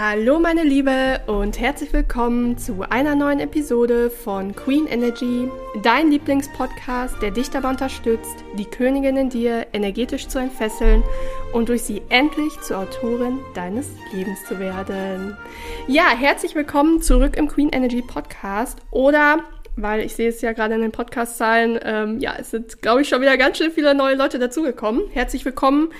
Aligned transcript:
Hallo 0.00 0.38
meine 0.38 0.62
Liebe 0.62 1.20
und 1.26 1.58
herzlich 1.58 1.92
willkommen 1.92 2.56
zu 2.56 2.88
einer 2.88 3.16
neuen 3.16 3.40
Episode 3.40 4.10
von 4.10 4.54
Queen 4.54 4.86
Energy, 4.86 5.50
dein 5.82 6.12
Lieblingspodcast, 6.12 7.20
der 7.20 7.32
dich 7.32 7.50
dabei 7.50 7.70
unterstützt, 7.70 8.44
die 8.56 8.64
Königin 8.64 9.16
in 9.16 9.28
dir 9.28 9.66
energetisch 9.72 10.28
zu 10.28 10.38
entfesseln 10.38 11.02
und 11.52 11.68
durch 11.68 11.82
sie 11.82 12.00
endlich 12.10 12.60
zur 12.60 12.78
Autorin 12.78 13.40
deines 13.54 13.88
Lebens 14.12 14.38
zu 14.44 14.60
werden. 14.60 15.36
Ja, 15.88 16.10
herzlich 16.16 16.54
willkommen 16.54 17.02
zurück 17.02 17.36
im 17.36 17.48
Queen 17.48 17.70
Energy 17.70 18.02
Podcast 18.02 18.78
oder 18.92 19.38
weil 19.74 20.02
ich 20.02 20.14
sehe 20.14 20.28
es 20.28 20.40
ja 20.42 20.52
gerade 20.52 20.76
in 20.76 20.82
den 20.82 20.92
Podcast-Zahlen, 20.92 21.76
ähm, 21.82 22.20
ja, 22.20 22.36
es 22.38 22.52
sind, 22.52 22.82
glaube 22.82 23.02
ich, 23.02 23.08
schon 23.08 23.20
wieder 23.20 23.36
ganz 23.36 23.58
schön 23.58 23.72
viele 23.72 23.96
neue 23.96 24.14
Leute 24.14 24.38
dazugekommen. 24.38 25.02
Herzlich 25.10 25.44
willkommen 25.44 25.90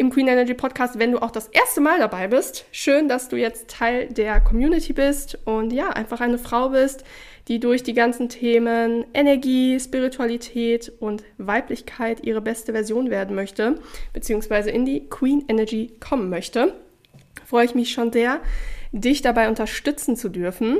im 0.00 0.08
Queen 0.08 0.28
Energy 0.28 0.54
Podcast, 0.54 0.98
wenn 0.98 1.12
du 1.12 1.18
auch 1.18 1.30
das 1.30 1.48
erste 1.48 1.82
Mal 1.82 1.98
dabei 1.98 2.26
bist. 2.26 2.64
Schön, 2.72 3.06
dass 3.06 3.28
du 3.28 3.36
jetzt 3.36 3.68
Teil 3.68 4.08
der 4.08 4.40
Community 4.40 4.94
bist 4.94 5.38
und 5.44 5.74
ja, 5.74 5.90
einfach 5.90 6.22
eine 6.22 6.38
Frau 6.38 6.70
bist, 6.70 7.04
die 7.48 7.60
durch 7.60 7.82
die 7.82 7.92
ganzen 7.92 8.30
Themen 8.30 9.04
Energie, 9.12 9.78
Spiritualität 9.78 10.90
und 11.00 11.22
Weiblichkeit 11.36 12.24
ihre 12.24 12.40
beste 12.40 12.72
Version 12.72 13.10
werden 13.10 13.36
möchte, 13.36 13.74
beziehungsweise 14.14 14.70
in 14.70 14.86
die 14.86 15.06
Queen 15.06 15.44
Energy 15.48 15.92
kommen 16.00 16.30
möchte. 16.30 16.74
Freue 17.44 17.66
ich 17.66 17.74
mich 17.74 17.92
schon 17.92 18.10
sehr, 18.10 18.40
dich 18.92 19.20
dabei 19.20 19.50
unterstützen 19.50 20.16
zu 20.16 20.30
dürfen. 20.30 20.78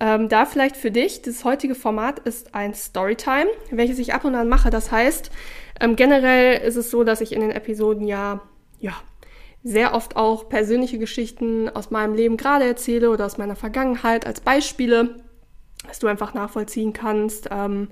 Ähm, 0.00 0.30
da 0.30 0.46
vielleicht 0.46 0.78
für 0.78 0.90
dich, 0.90 1.20
das 1.20 1.44
heutige 1.44 1.74
Format 1.74 2.20
ist 2.20 2.54
ein 2.54 2.72
Storytime, 2.72 3.48
welches 3.70 3.98
ich 3.98 4.14
ab 4.14 4.24
und 4.24 4.34
an 4.34 4.48
mache. 4.48 4.70
Das 4.70 4.90
heißt, 4.90 5.30
ähm, 5.78 5.94
generell 5.94 6.62
ist 6.62 6.76
es 6.76 6.90
so, 6.90 7.04
dass 7.04 7.20
ich 7.20 7.32
in 7.32 7.42
den 7.42 7.50
Episoden 7.50 8.06
ja 8.06 8.40
ja, 8.82 8.92
sehr 9.64 9.94
oft 9.94 10.16
auch 10.16 10.48
persönliche 10.48 10.98
Geschichten 10.98 11.70
aus 11.70 11.90
meinem 11.90 12.14
Leben 12.14 12.36
gerade 12.36 12.66
erzähle 12.66 13.10
oder 13.10 13.24
aus 13.24 13.38
meiner 13.38 13.56
Vergangenheit 13.56 14.26
als 14.26 14.40
Beispiele, 14.40 15.20
dass 15.86 16.00
du 16.00 16.08
einfach 16.08 16.34
nachvollziehen 16.34 16.92
kannst. 16.92 17.48
Ähm, 17.50 17.88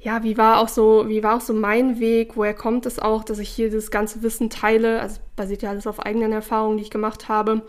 ja, 0.00 0.22
wie 0.24 0.36
war 0.36 0.60
auch 0.60 0.68
so, 0.68 1.08
wie 1.08 1.22
war 1.22 1.36
auch 1.36 1.40
so 1.40 1.52
mein 1.52 2.00
Weg? 2.00 2.36
Woher 2.36 2.54
kommt 2.54 2.86
es 2.86 2.98
auch, 2.98 3.22
dass 3.22 3.38
ich 3.38 3.48
hier 3.48 3.70
das 3.70 3.90
ganze 3.90 4.22
Wissen 4.22 4.50
teile? 4.50 5.00
Also 5.00 5.20
basiert 5.36 5.62
ja 5.62 5.70
alles 5.70 5.86
auf 5.86 6.00
eigenen 6.00 6.32
Erfahrungen, 6.32 6.78
die 6.78 6.84
ich 6.84 6.90
gemacht 6.90 7.28
habe. 7.28 7.62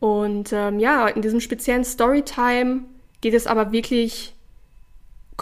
Und 0.00 0.52
ähm, 0.52 0.80
ja, 0.80 1.06
in 1.06 1.22
diesem 1.22 1.40
speziellen 1.40 1.84
Storytime 1.84 2.84
geht 3.20 3.34
es 3.34 3.46
aber 3.46 3.70
wirklich 3.70 4.34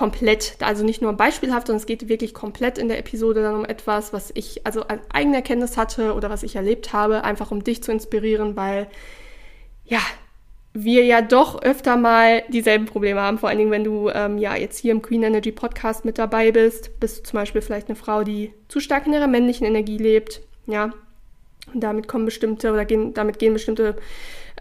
komplett, 0.00 0.56
also 0.60 0.82
nicht 0.82 1.02
nur 1.02 1.12
beispielhaft, 1.12 1.66
sondern 1.66 1.80
es 1.80 1.84
geht 1.84 2.08
wirklich 2.08 2.32
komplett 2.32 2.78
in 2.78 2.88
der 2.88 2.98
Episode 2.98 3.42
dann 3.42 3.54
um 3.54 3.64
etwas, 3.66 4.14
was 4.14 4.30
ich 4.32 4.66
also 4.66 4.80
als 4.84 5.02
eigene 5.12 5.36
Erkenntnis 5.36 5.76
hatte 5.76 6.14
oder 6.14 6.30
was 6.30 6.42
ich 6.42 6.56
erlebt 6.56 6.94
habe, 6.94 7.22
einfach 7.22 7.50
um 7.50 7.62
dich 7.62 7.82
zu 7.82 7.92
inspirieren, 7.92 8.56
weil 8.56 8.86
ja, 9.84 9.98
wir 10.72 11.04
ja 11.04 11.20
doch 11.20 11.60
öfter 11.60 11.98
mal 11.98 12.44
dieselben 12.48 12.86
Probleme 12.86 13.20
haben, 13.20 13.36
vor 13.36 13.50
allen 13.50 13.58
Dingen, 13.58 13.70
wenn 13.70 13.84
du 13.84 14.08
ähm, 14.08 14.38
ja 14.38 14.56
jetzt 14.56 14.78
hier 14.78 14.92
im 14.92 15.02
Queen 15.02 15.22
Energy 15.22 15.52
Podcast 15.52 16.06
mit 16.06 16.16
dabei 16.16 16.50
bist, 16.50 16.98
bist 16.98 17.18
du 17.18 17.22
zum 17.24 17.38
Beispiel 17.38 17.60
vielleicht 17.60 17.88
eine 17.88 17.96
Frau, 17.96 18.24
die 18.24 18.54
zu 18.68 18.80
stark 18.80 19.06
in 19.06 19.12
ihrer 19.12 19.26
männlichen 19.26 19.66
Energie 19.66 19.98
lebt, 19.98 20.40
ja, 20.66 20.94
und 21.74 21.82
damit 21.82 22.08
kommen 22.08 22.24
bestimmte 22.24 22.72
oder 22.72 22.86
gehen, 22.86 23.12
damit 23.12 23.38
gehen 23.38 23.52
bestimmte 23.52 23.96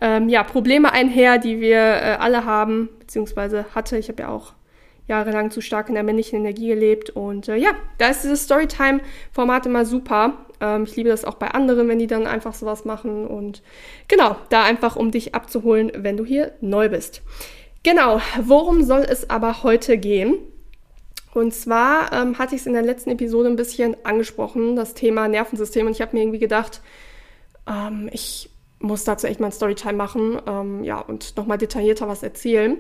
ähm, 0.02 0.28
ja, 0.28 0.44
Probleme 0.44 0.92
einher, 0.92 1.38
die 1.38 1.62
wir 1.62 1.78
äh, 1.78 2.18
alle 2.20 2.44
haben, 2.44 2.90
beziehungsweise 3.00 3.68
hatte. 3.74 3.98
Ich 3.98 4.10
habe 4.10 4.24
ja 4.24 4.28
auch 4.28 4.59
jahrelang 5.10 5.52
zu 5.52 5.60
stark 5.60 5.90
in 5.90 5.96
der 5.96 6.04
männlichen 6.04 6.40
Energie 6.40 6.68
gelebt. 6.68 7.10
Und 7.10 7.50
äh, 7.50 7.58
ja, 7.58 7.72
da 7.98 8.10
ist 8.10 8.24
dieses 8.24 8.44
Storytime-Format 8.44 9.66
immer 9.66 9.84
super. 9.84 10.46
Ähm, 10.62 10.84
ich 10.84 10.96
liebe 10.96 11.10
das 11.10 11.26
auch 11.26 11.36
bei 11.36 11.50
anderen, 11.50 11.90
wenn 11.90 12.00
die 12.00 12.08
dann 12.08 12.28
einfach 12.28 12.54
sowas 12.54 12.86
machen. 12.86 13.28
Und 13.28 13.62
genau, 14.08 14.38
da 14.50 14.64
einfach, 14.64 14.96
um 14.96 15.12
dich 15.12 15.36
abzuholen, 15.36 15.92
wenn 15.96 16.16
du 16.16 16.24
hier 16.24 16.54
neu 16.62 16.88
bist. 16.90 17.22
Genau, 17.84 18.22
worum 18.42 18.84
soll 18.84 19.02
es 19.02 19.30
aber 19.30 19.64
heute 19.64 19.98
gehen? 19.98 20.36
Und 21.34 21.54
zwar 21.54 22.12
ähm, 22.14 22.38
hatte 22.38 22.56
ich 22.56 22.62
es 22.62 22.68
in 22.68 22.74
der 22.74 22.82
letzten 22.82 23.12
Episode 23.12 23.50
ein 23.50 23.56
bisschen 23.56 23.96
angesprochen, 24.04 24.76
das 24.76 24.94
Thema 24.94 25.28
Nervensystem. 25.28 25.86
Und 25.88 25.94
ich 25.94 26.02
habe 26.02 26.16
mir 26.16 26.24
irgendwie 26.24 26.40
gedacht, 26.40 26.82
ähm, 27.68 28.10
ich 28.12 28.50
muss 28.80 29.04
dazu 29.04 29.28
echt 29.28 29.40
mal 29.40 29.48
ein 29.48 29.52
Storytime 29.52 29.94
machen, 29.94 30.42
ähm, 30.48 30.84
ja, 30.84 31.00
und 31.00 31.36
nochmal 31.36 31.58
detaillierter 31.58 32.08
was 32.08 32.24
erzählen. 32.24 32.78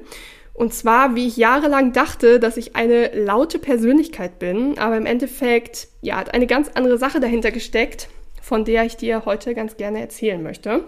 Und 0.59 0.73
zwar, 0.73 1.15
wie 1.15 1.25
ich 1.25 1.37
jahrelang 1.37 1.93
dachte, 1.93 2.37
dass 2.37 2.57
ich 2.57 2.75
eine 2.75 3.15
laute 3.15 3.59
Persönlichkeit 3.59 4.39
bin, 4.39 4.77
aber 4.77 4.97
im 4.97 5.05
Endeffekt, 5.05 5.87
ja, 6.01 6.17
hat 6.17 6.33
eine 6.33 6.47
ganz 6.47 6.69
andere 6.73 6.97
Sache 6.97 7.21
dahinter 7.21 7.51
gesteckt, 7.51 8.09
von 8.41 8.65
der 8.65 8.83
ich 8.83 8.97
dir 8.97 9.23
heute 9.23 9.55
ganz 9.55 9.77
gerne 9.77 10.01
erzählen 10.01 10.43
möchte. 10.43 10.83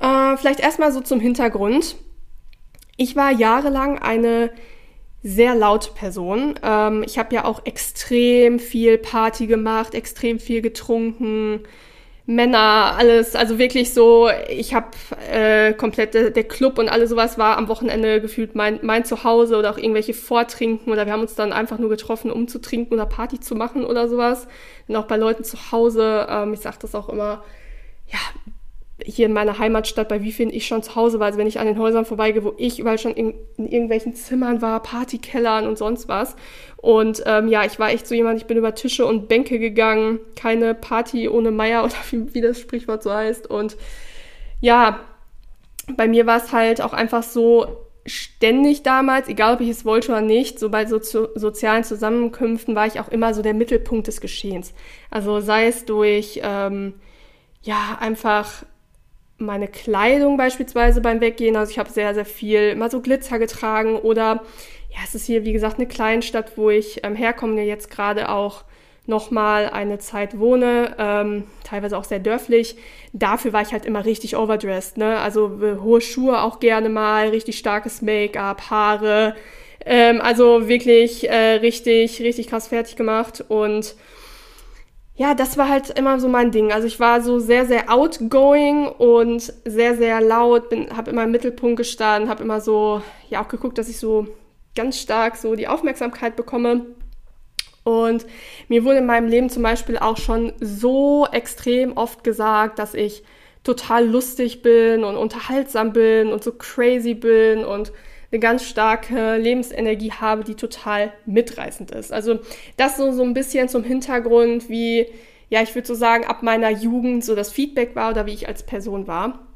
Äh, 0.00 0.38
vielleicht 0.38 0.60
erstmal 0.60 0.90
so 0.90 1.02
zum 1.02 1.20
Hintergrund. 1.20 1.96
Ich 2.96 3.14
war 3.14 3.30
jahrelang 3.30 3.98
eine 3.98 4.52
sehr 5.22 5.54
laute 5.54 5.90
Person. 5.92 6.54
Ähm, 6.62 7.02
ich 7.04 7.18
habe 7.18 7.34
ja 7.34 7.44
auch 7.44 7.66
extrem 7.66 8.58
viel 8.58 8.96
Party 8.96 9.46
gemacht, 9.46 9.94
extrem 9.94 10.40
viel 10.40 10.62
getrunken, 10.62 11.60
Männer, 12.30 12.94
alles, 12.98 13.34
also 13.34 13.58
wirklich 13.58 13.94
so, 13.94 14.28
ich 14.50 14.74
habe 14.74 14.88
äh, 15.32 15.72
komplett, 15.72 16.12
der, 16.12 16.28
der 16.28 16.44
Club 16.44 16.78
und 16.78 16.90
alles 16.90 17.08
sowas 17.08 17.38
war 17.38 17.56
am 17.56 17.68
Wochenende 17.68 18.20
gefühlt 18.20 18.54
mein, 18.54 18.80
mein 18.82 19.06
Zuhause 19.06 19.56
oder 19.56 19.70
auch 19.70 19.78
irgendwelche 19.78 20.12
Vortrinken 20.12 20.92
oder 20.92 21.06
wir 21.06 21.14
haben 21.14 21.22
uns 21.22 21.36
dann 21.36 21.54
einfach 21.54 21.78
nur 21.78 21.88
getroffen, 21.88 22.30
um 22.30 22.46
zu 22.46 22.60
trinken 22.60 22.92
oder 22.92 23.06
Party 23.06 23.40
zu 23.40 23.54
machen 23.54 23.82
oder 23.82 24.10
sowas. 24.10 24.46
Und 24.88 24.96
auch 24.96 25.06
bei 25.06 25.16
Leuten 25.16 25.42
zu 25.42 25.72
Hause, 25.72 26.26
ähm, 26.28 26.52
ich 26.52 26.60
sage 26.60 26.76
das 26.82 26.94
auch 26.94 27.08
immer, 27.08 27.42
ja, 28.08 28.18
hier 29.04 29.26
in 29.26 29.32
meiner 29.32 29.58
Heimatstadt, 29.58 30.08
bei 30.08 30.22
wie 30.22 30.32
vielen 30.32 30.50
ich 30.50 30.66
schon 30.66 30.82
zu 30.82 30.96
Hause 30.96 31.20
war, 31.20 31.26
also 31.26 31.38
wenn 31.38 31.46
ich 31.46 31.60
an 31.60 31.66
den 31.66 31.78
Häusern 31.78 32.04
vorbeigehe, 32.04 32.42
wo 32.42 32.54
ich 32.56 32.80
überall 32.80 32.98
schon 32.98 33.14
in, 33.14 33.34
in 33.56 33.68
irgendwelchen 33.68 34.14
Zimmern 34.14 34.60
war, 34.60 34.82
Partykellern 34.82 35.66
und 35.66 35.78
sonst 35.78 36.08
was. 36.08 36.34
Und 36.76 37.22
ähm, 37.26 37.48
ja, 37.48 37.64
ich 37.64 37.78
war 37.78 37.90
echt 37.90 38.06
so 38.06 38.14
jemand, 38.14 38.40
ich 38.40 38.46
bin 38.46 38.56
über 38.56 38.74
Tische 38.74 39.06
und 39.06 39.28
Bänke 39.28 39.58
gegangen, 39.58 40.18
keine 40.34 40.74
Party 40.74 41.28
ohne 41.28 41.50
Meier 41.50 41.84
oder 41.84 41.94
wie, 42.10 42.34
wie 42.34 42.40
das 42.40 42.58
Sprichwort 42.58 43.02
so 43.02 43.12
heißt. 43.12 43.48
Und 43.48 43.76
ja, 44.60 45.00
bei 45.96 46.08
mir 46.08 46.26
war 46.26 46.38
es 46.38 46.52
halt 46.52 46.80
auch 46.80 46.92
einfach 46.92 47.22
so 47.22 47.66
ständig 48.04 48.82
damals, 48.82 49.28
egal 49.28 49.54
ob 49.54 49.60
ich 49.60 49.68
es 49.68 49.84
wollte 49.84 50.12
oder 50.12 50.22
nicht, 50.22 50.58
so 50.58 50.70
bei 50.70 50.86
so 50.86 50.98
sozialen 50.98 51.84
Zusammenkünften 51.84 52.74
war 52.74 52.86
ich 52.86 53.00
auch 53.00 53.08
immer 53.08 53.34
so 53.34 53.42
der 53.42 53.54
Mittelpunkt 53.54 54.06
des 54.06 54.20
Geschehens. 54.20 54.72
Also 55.10 55.40
sei 55.40 55.66
es 55.66 55.84
durch, 55.84 56.40
ähm, 56.42 56.94
ja, 57.62 57.98
einfach 58.00 58.64
meine 59.38 59.68
Kleidung 59.68 60.36
beispielsweise 60.36 61.00
beim 61.00 61.20
Weggehen. 61.20 61.56
Also 61.56 61.70
ich 61.70 61.78
habe 61.78 61.90
sehr, 61.90 62.14
sehr 62.14 62.24
viel 62.24 62.70
immer 62.70 62.90
so 62.90 63.00
Glitzer 63.00 63.38
getragen 63.38 63.96
oder 63.96 64.42
ja, 64.90 64.98
es 65.04 65.14
ist 65.14 65.26
hier, 65.26 65.44
wie 65.44 65.52
gesagt, 65.52 65.78
eine 65.78 65.86
Kleinstadt, 65.86 66.52
wo 66.56 66.70
ich 66.70 67.04
ähm, 67.04 67.14
herkomme, 67.14 67.62
jetzt 67.62 67.90
gerade 67.90 68.28
auch 68.30 68.64
nochmal 69.06 69.70
eine 69.70 69.98
Zeit 69.98 70.38
wohne, 70.38 70.94
ähm, 70.98 71.44
teilweise 71.64 71.96
auch 71.96 72.04
sehr 72.04 72.18
dörflich. 72.18 72.76
Dafür 73.12 73.52
war 73.52 73.62
ich 73.62 73.72
halt 73.72 73.86
immer 73.86 74.04
richtig 74.04 74.36
overdressed, 74.36 74.98
ne? 74.98 75.18
Also 75.18 75.46
äh, 75.62 75.80
hohe 75.80 76.00
Schuhe 76.00 76.42
auch 76.42 76.60
gerne 76.60 76.90
mal, 76.90 77.28
richtig 77.28 77.58
starkes 77.58 78.02
Make-up, 78.02 78.70
Haare, 78.70 79.34
ähm, 79.86 80.20
also 80.20 80.68
wirklich 80.68 81.28
äh, 81.28 81.54
richtig, 81.54 82.20
richtig 82.20 82.48
krass 82.48 82.68
fertig 82.68 82.96
gemacht 82.96 83.44
und 83.48 83.94
ja, 85.18 85.34
das 85.34 85.58
war 85.58 85.68
halt 85.68 85.90
immer 85.98 86.20
so 86.20 86.28
mein 86.28 86.52
Ding. 86.52 86.72
Also 86.72 86.86
ich 86.86 87.00
war 87.00 87.20
so 87.20 87.40
sehr, 87.40 87.66
sehr 87.66 87.92
outgoing 87.92 88.86
und 88.86 89.52
sehr, 89.64 89.96
sehr 89.96 90.20
laut, 90.20 90.70
bin, 90.70 90.96
habe 90.96 91.10
immer 91.10 91.24
im 91.24 91.32
Mittelpunkt 91.32 91.76
gestanden, 91.76 92.30
habe 92.30 92.44
immer 92.44 92.60
so, 92.60 93.02
ja, 93.28 93.42
auch 93.42 93.48
geguckt, 93.48 93.78
dass 93.78 93.88
ich 93.88 93.98
so 93.98 94.28
ganz 94.76 95.00
stark 95.00 95.34
so 95.36 95.56
die 95.56 95.66
Aufmerksamkeit 95.66 96.36
bekomme. 96.36 96.86
Und 97.82 98.26
mir 98.68 98.84
wurde 98.84 98.98
in 98.98 99.06
meinem 99.06 99.26
Leben 99.26 99.50
zum 99.50 99.64
Beispiel 99.64 99.98
auch 99.98 100.18
schon 100.18 100.52
so 100.60 101.26
extrem 101.32 101.96
oft 101.96 102.22
gesagt, 102.22 102.78
dass 102.78 102.94
ich 102.94 103.24
total 103.64 104.06
lustig 104.06 104.62
bin 104.62 105.02
und 105.02 105.16
unterhaltsam 105.16 105.92
bin 105.92 106.30
und 106.30 106.44
so 106.44 106.52
crazy 106.52 107.14
bin 107.14 107.64
und 107.64 107.90
eine 108.30 108.40
ganz 108.40 108.64
starke 108.64 109.36
Lebensenergie 109.36 110.12
habe, 110.12 110.44
die 110.44 110.54
total 110.54 111.12
mitreißend 111.24 111.90
ist. 111.92 112.12
Also 112.12 112.40
das 112.76 112.96
so, 112.96 113.12
so 113.12 113.22
ein 113.22 113.34
bisschen 113.34 113.68
zum 113.68 113.84
Hintergrund, 113.84 114.68
wie, 114.68 115.06
ja, 115.48 115.62
ich 115.62 115.74
würde 115.74 115.88
so 115.88 115.94
sagen, 115.94 116.24
ab 116.24 116.42
meiner 116.42 116.70
Jugend 116.70 117.24
so 117.24 117.34
das 117.34 117.50
Feedback 117.50 117.96
war 117.96 118.10
oder 118.10 118.26
wie 118.26 118.34
ich 118.34 118.46
als 118.46 118.64
Person 118.64 119.06
war. 119.06 119.46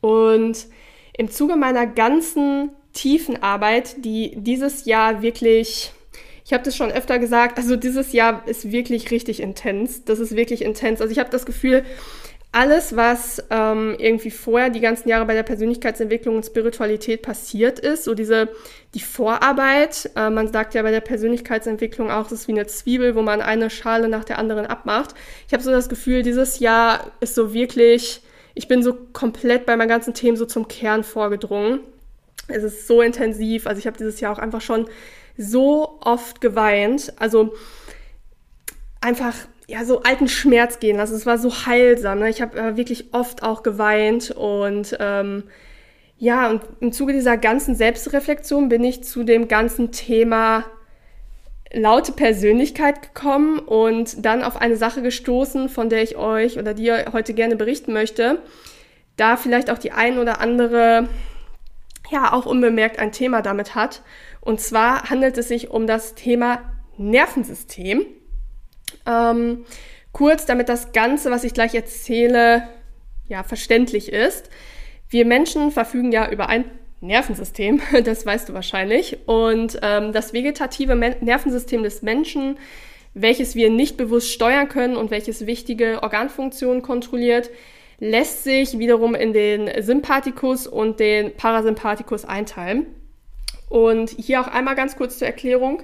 Und 0.00 0.68
im 1.16 1.30
Zuge 1.30 1.56
meiner 1.56 1.86
ganzen 1.86 2.70
tiefen 2.92 3.42
Arbeit, 3.42 4.04
die 4.04 4.34
dieses 4.36 4.84
Jahr 4.84 5.20
wirklich, 5.20 5.92
ich 6.44 6.52
habe 6.52 6.62
das 6.62 6.76
schon 6.76 6.92
öfter 6.92 7.18
gesagt, 7.18 7.58
also 7.58 7.74
dieses 7.74 8.12
Jahr 8.12 8.46
ist 8.46 8.70
wirklich 8.70 9.10
richtig 9.10 9.40
intens. 9.40 10.04
Das 10.04 10.20
ist 10.20 10.36
wirklich 10.36 10.62
intens. 10.62 11.00
Also 11.00 11.10
ich 11.10 11.18
habe 11.18 11.30
das 11.30 11.46
Gefühl, 11.46 11.84
alles, 12.50 12.96
was 12.96 13.44
ähm, 13.50 13.94
irgendwie 13.98 14.30
vorher 14.30 14.70
die 14.70 14.80
ganzen 14.80 15.08
Jahre 15.08 15.26
bei 15.26 15.34
der 15.34 15.42
Persönlichkeitsentwicklung 15.42 16.36
und 16.36 16.46
Spiritualität 16.46 17.22
passiert 17.22 17.78
ist, 17.78 18.04
so 18.04 18.14
diese 18.14 18.48
die 18.94 19.00
Vorarbeit, 19.00 20.10
äh, 20.16 20.30
man 20.30 20.50
sagt 20.50 20.74
ja 20.74 20.82
bei 20.82 20.90
der 20.90 21.02
Persönlichkeitsentwicklung 21.02 22.10
auch, 22.10 22.26
es 22.26 22.32
ist 22.32 22.48
wie 22.48 22.52
eine 22.52 22.66
Zwiebel, 22.66 23.14
wo 23.14 23.22
man 23.22 23.42
eine 23.42 23.68
Schale 23.68 24.08
nach 24.08 24.24
der 24.24 24.38
anderen 24.38 24.66
abmacht. 24.66 25.14
Ich 25.46 25.52
habe 25.52 25.62
so 25.62 25.70
das 25.70 25.88
Gefühl, 25.90 26.22
dieses 26.22 26.58
Jahr 26.58 27.12
ist 27.20 27.34
so 27.34 27.52
wirklich 27.52 28.22
ich 28.58 28.66
bin 28.66 28.82
so 28.82 28.92
komplett 29.12 29.66
bei 29.66 29.76
meinen 29.76 29.88
ganzen 29.88 30.14
Themen 30.14 30.36
so 30.36 30.44
zum 30.44 30.66
Kern 30.66 31.04
vorgedrungen. 31.04 31.78
Es 32.48 32.64
ist 32.64 32.88
so 32.88 33.02
intensiv. 33.02 33.68
Also 33.68 33.78
ich 33.78 33.86
habe 33.86 33.96
dieses 33.96 34.18
Jahr 34.18 34.32
auch 34.32 34.40
einfach 34.40 34.60
schon 34.60 34.88
so 35.36 36.00
oft 36.00 36.40
geweint. 36.40 37.12
Also 37.20 37.54
einfach 39.00 39.36
ja 39.68 39.84
so 39.84 40.02
alten 40.02 40.28
Schmerz 40.28 40.80
gehen 40.80 40.96
lassen. 40.96 41.14
Es 41.14 41.26
war 41.26 41.38
so 41.38 41.66
heilsam. 41.66 42.18
Ne? 42.18 42.30
Ich 42.30 42.40
habe 42.40 42.58
äh, 42.58 42.76
wirklich 42.76 43.12
oft 43.12 43.42
auch 43.42 43.62
geweint 43.62 44.32
und 44.32 44.96
ähm, 44.98 45.44
ja, 46.16 46.50
und 46.50 46.62
im 46.80 46.90
Zuge 46.90 47.12
dieser 47.12 47.36
ganzen 47.36 47.76
Selbstreflexion 47.76 48.68
bin 48.68 48.82
ich 48.82 49.04
zu 49.04 49.22
dem 49.22 49.46
ganzen 49.46 49.92
Thema 49.92 50.64
laute 51.72 52.12
Persönlichkeit 52.12 53.02
gekommen 53.02 53.58
und 53.58 54.24
dann 54.24 54.42
auf 54.42 54.56
eine 54.56 54.76
Sache 54.76 55.02
gestoßen, 55.02 55.68
von 55.68 55.90
der 55.90 56.02
ich 56.02 56.16
euch 56.16 56.58
oder 56.58 56.74
dir 56.74 57.12
heute 57.12 57.34
gerne 57.34 57.54
berichten 57.54 57.92
möchte. 57.92 58.40
Da 59.16 59.36
vielleicht 59.36 59.70
auch 59.70 59.78
die 59.78 59.92
ein 59.92 60.18
oder 60.18 60.40
andere 60.40 61.08
ja 62.10 62.32
auch 62.32 62.46
unbemerkt 62.46 62.98
ein 62.98 63.12
Thema 63.12 63.42
damit 63.42 63.74
hat. 63.74 64.02
Und 64.40 64.60
zwar 64.60 65.10
handelt 65.10 65.36
es 65.36 65.48
sich 65.48 65.70
um 65.70 65.86
das 65.86 66.14
Thema 66.14 66.62
Nervensystem. 66.96 68.06
Ähm, 69.06 69.64
kurz, 70.12 70.46
damit 70.46 70.68
das 70.68 70.92
Ganze, 70.92 71.30
was 71.30 71.44
ich 71.44 71.54
gleich 71.54 71.74
erzähle, 71.74 72.68
ja 73.28 73.42
verständlich 73.42 74.12
ist. 74.12 74.50
Wir 75.08 75.24
Menschen 75.24 75.70
verfügen 75.70 76.12
ja 76.12 76.30
über 76.30 76.48
ein 76.48 76.64
Nervensystem, 77.00 77.80
das 78.04 78.26
weißt 78.26 78.48
du 78.48 78.54
wahrscheinlich. 78.54 79.18
Und 79.26 79.78
ähm, 79.82 80.12
das 80.12 80.32
vegetative 80.32 80.94
Men 80.94 81.16
Nervensystem 81.20 81.82
des 81.82 82.02
Menschen, 82.02 82.58
welches 83.14 83.54
wir 83.54 83.70
nicht 83.70 83.96
bewusst 83.96 84.30
steuern 84.30 84.68
können 84.68 84.96
und 84.96 85.10
welches 85.10 85.46
wichtige 85.46 86.02
Organfunktionen 86.02 86.82
kontrolliert, 86.82 87.50
lässt 88.00 88.44
sich 88.44 88.78
wiederum 88.78 89.14
in 89.14 89.32
den 89.32 89.82
Sympathikus 89.82 90.66
und 90.66 91.00
den 91.00 91.34
Parasympathikus 91.36 92.24
einteilen. 92.24 92.86
Und 93.68 94.10
hier 94.10 94.40
auch 94.40 94.46
einmal 94.48 94.76
ganz 94.76 94.96
kurz 94.96 95.18
zur 95.18 95.26
Erklärung. 95.26 95.82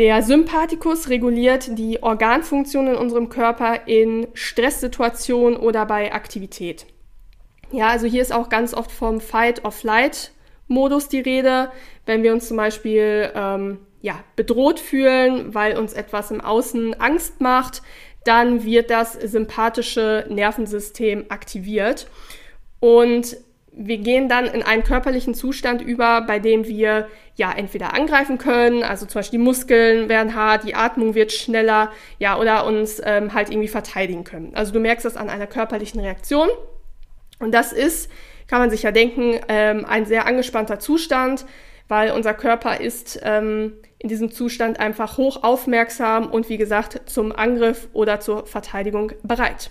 Der 0.00 0.22
Sympathikus 0.22 1.10
reguliert 1.10 1.76
die 1.78 2.02
Organfunktionen 2.02 2.94
in 2.94 2.98
unserem 2.98 3.28
Körper 3.28 3.86
in 3.86 4.28
Stresssituationen 4.32 5.58
oder 5.58 5.84
bei 5.84 6.14
Aktivität. 6.14 6.86
Ja, 7.70 7.88
also 7.88 8.06
hier 8.06 8.22
ist 8.22 8.32
auch 8.32 8.48
ganz 8.48 8.72
oft 8.72 8.90
vom 8.90 9.20
Fight-of-Flight-Modus 9.20 11.08
die 11.10 11.20
Rede, 11.20 11.70
wenn 12.06 12.22
wir 12.22 12.32
uns 12.32 12.48
zum 12.48 12.56
Beispiel 12.56 13.30
ähm, 13.34 13.80
ja, 14.00 14.24
bedroht 14.36 14.80
fühlen, 14.80 15.54
weil 15.54 15.76
uns 15.76 15.92
etwas 15.92 16.30
im 16.30 16.40
Außen 16.40 16.98
Angst 16.98 17.42
macht, 17.42 17.82
dann 18.24 18.64
wird 18.64 18.88
das 18.88 19.12
sympathische 19.12 20.24
Nervensystem 20.30 21.26
aktiviert. 21.28 22.06
Und 22.80 23.36
wir 23.72 23.98
gehen 23.98 24.28
dann 24.28 24.46
in 24.46 24.62
einen 24.62 24.82
körperlichen 24.82 25.34
Zustand 25.34 25.80
über, 25.80 26.22
bei 26.22 26.38
dem 26.38 26.66
wir 26.66 27.08
ja 27.36 27.52
entweder 27.52 27.94
angreifen 27.94 28.36
können, 28.36 28.82
also 28.82 29.06
zum 29.06 29.20
Beispiel 29.20 29.38
die 29.38 29.44
Muskeln 29.44 30.08
werden 30.08 30.34
hart, 30.34 30.64
die 30.64 30.74
Atmung 30.74 31.14
wird 31.14 31.32
schneller, 31.32 31.90
ja, 32.18 32.38
oder 32.38 32.66
uns 32.66 33.00
ähm, 33.04 33.32
halt 33.32 33.50
irgendwie 33.50 33.68
verteidigen 33.68 34.24
können. 34.24 34.52
Also 34.54 34.72
du 34.72 34.80
merkst 34.80 35.04
das 35.04 35.16
an 35.16 35.30
einer 35.30 35.46
körperlichen 35.46 36.00
Reaktion. 36.00 36.48
Und 37.38 37.52
das 37.52 37.72
ist, 37.72 38.10
kann 38.48 38.58
man 38.60 38.70
sich 38.70 38.82
ja 38.82 38.90
denken, 38.90 39.40
ähm, 39.48 39.86
ein 39.86 40.04
sehr 40.04 40.26
angespannter 40.26 40.78
Zustand, 40.78 41.46
weil 41.88 42.12
unser 42.12 42.34
Körper 42.34 42.80
ist 42.80 43.20
ähm, 43.22 43.74
in 43.98 44.08
diesem 44.08 44.30
Zustand 44.30 44.78
einfach 44.78 45.16
hoch 45.16 45.42
aufmerksam 45.42 46.26
und 46.26 46.48
wie 46.48 46.58
gesagt 46.58 47.08
zum 47.08 47.32
Angriff 47.32 47.88
oder 47.92 48.20
zur 48.20 48.46
Verteidigung 48.46 49.12
bereit. 49.22 49.70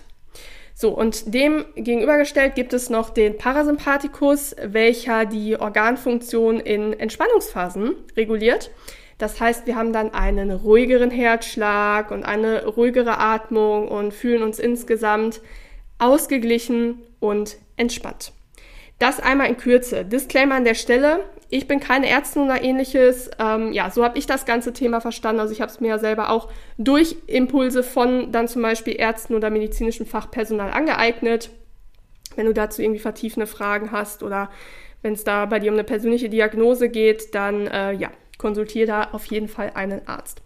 So, 0.80 0.88
und 0.88 1.34
dem 1.34 1.66
gegenübergestellt 1.74 2.54
gibt 2.54 2.72
es 2.72 2.88
noch 2.88 3.10
den 3.10 3.36
Parasympathikus, 3.36 4.56
welcher 4.62 5.26
die 5.26 5.60
Organfunktion 5.60 6.58
in 6.58 6.98
Entspannungsphasen 6.98 7.96
reguliert. 8.16 8.70
Das 9.18 9.38
heißt, 9.42 9.66
wir 9.66 9.76
haben 9.76 9.92
dann 9.92 10.14
einen 10.14 10.50
ruhigeren 10.50 11.10
Herzschlag 11.10 12.10
und 12.10 12.24
eine 12.24 12.64
ruhigere 12.64 13.18
Atmung 13.18 13.88
und 13.88 14.14
fühlen 14.14 14.42
uns 14.42 14.58
insgesamt 14.58 15.42
ausgeglichen 15.98 17.02
und 17.18 17.58
entspannt. 17.76 18.32
Das 18.98 19.20
einmal 19.20 19.50
in 19.50 19.58
Kürze. 19.58 20.06
Disclaimer 20.06 20.54
an 20.54 20.64
der 20.64 20.72
Stelle. 20.72 21.20
Ich 21.52 21.66
bin 21.66 21.80
keine 21.80 22.08
Ärztin 22.08 22.42
oder 22.42 22.62
ähnliches. 22.62 23.30
Ähm, 23.40 23.72
ja, 23.72 23.90
so 23.90 24.04
habe 24.04 24.16
ich 24.16 24.26
das 24.26 24.46
ganze 24.46 24.72
Thema 24.72 25.00
verstanden. 25.00 25.40
Also 25.40 25.52
ich 25.52 25.60
habe 25.60 25.70
es 25.70 25.80
mir 25.80 25.88
ja 25.88 25.98
selber 25.98 26.30
auch 26.30 26.48
durch 26.78 27.16
Impulse 27.26 27.82
von 27.82 28.30
dann 28.30 28.46
zum 28.46 28.62
Beispiel 28.62 28.94
Ärzten 28.98 29.34
oder 29.34 29.50
medizinischem 29.50 30.06
Fachpersonal 30.06 30.70
angeeignet. 30.70 31.50
Wenn 32.36 32.46
du 32.46 32.54
dazu 32.54 32.82
irgendwie 32.82 33.00
vertiefende 33.00 33.48
Fragen 33.48 33.90
hast 33.90 34.22
oder 34.22 34.48
wenn 35.02 35.14
es 35.14 35.24
da 35.24 35.46
bei 35.46 35.58
dir 35.58 35.70
um 35.70 35.74
eine 35.74 35.84
persönliche 35.84 36.28
Diagnose 36.28 36.88
geht, 36.88 37.34
dann 37.34 37.66
äh, 37.66 37.92
ja, 37.92 38.10
konsultiere 38.38 38.86
da 38.86 39.08
auf 39.12 39.26
jeden 39.26 39.48
Fall 39.48 39.72
einen 39.74 40.06
Arzt. 40.06 40.42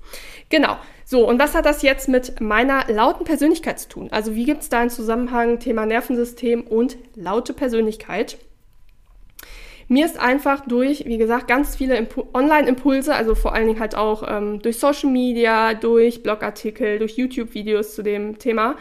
Genau. 0.49 0.77
So, 1.05 1.29
und 1.29 1.39
was 1.39 1.55
hat 1.55 1.67
das 1.67 1.83
jetzt 1.83 2.09
mit 2.09 2.41
meiner 2.41 2.91
lauten 2.91 3.25
Persönlichkeit 3.25 3.79
zu 3.79 3.89
tun? 3.89 4.09
Also 4.11 4.35
wie 4.35 4.45
gibt 4.45 4.63
es 4.63 4.71
da 4.71 4.81
einen 4.81 4.91
Zusammenhang 4.91 5.59
Thema 5.61 5.85
Nervensystem 5.85 6.63
und 6.63 6.97
laute 7.15 7.53
Persönlichkeit? 7.53 8.39
Mir 9.89 10.07
ist 10.07 10.19
einfach 10.19 10.67
durch, 10.67 11.05
wie 11.07 11.19
gesagt, 11.19 11.49
ganz 11.49 11.77
viele 11.77 12.07
Online-Impulse, 12.33 13.15
also 13.15 13.35
vor 13.35 13.55
allen 13.55 13.67
Dingen 13.67 13.81
halt 13.81 13.95
auch 13.95 14.25
ähm, 14.27 14.61
durch 14.61 14.79
Social 14.79 15.11
Media, 15.11 15.75
durch 15.75 16.23
Blogartikel, 16.23 16.99
durch 16.99 17.17
YouTube-Videos 17.17 17.95
zu 17.95 18.03
dem 18.03 18.39
Thema, 18.39 18.77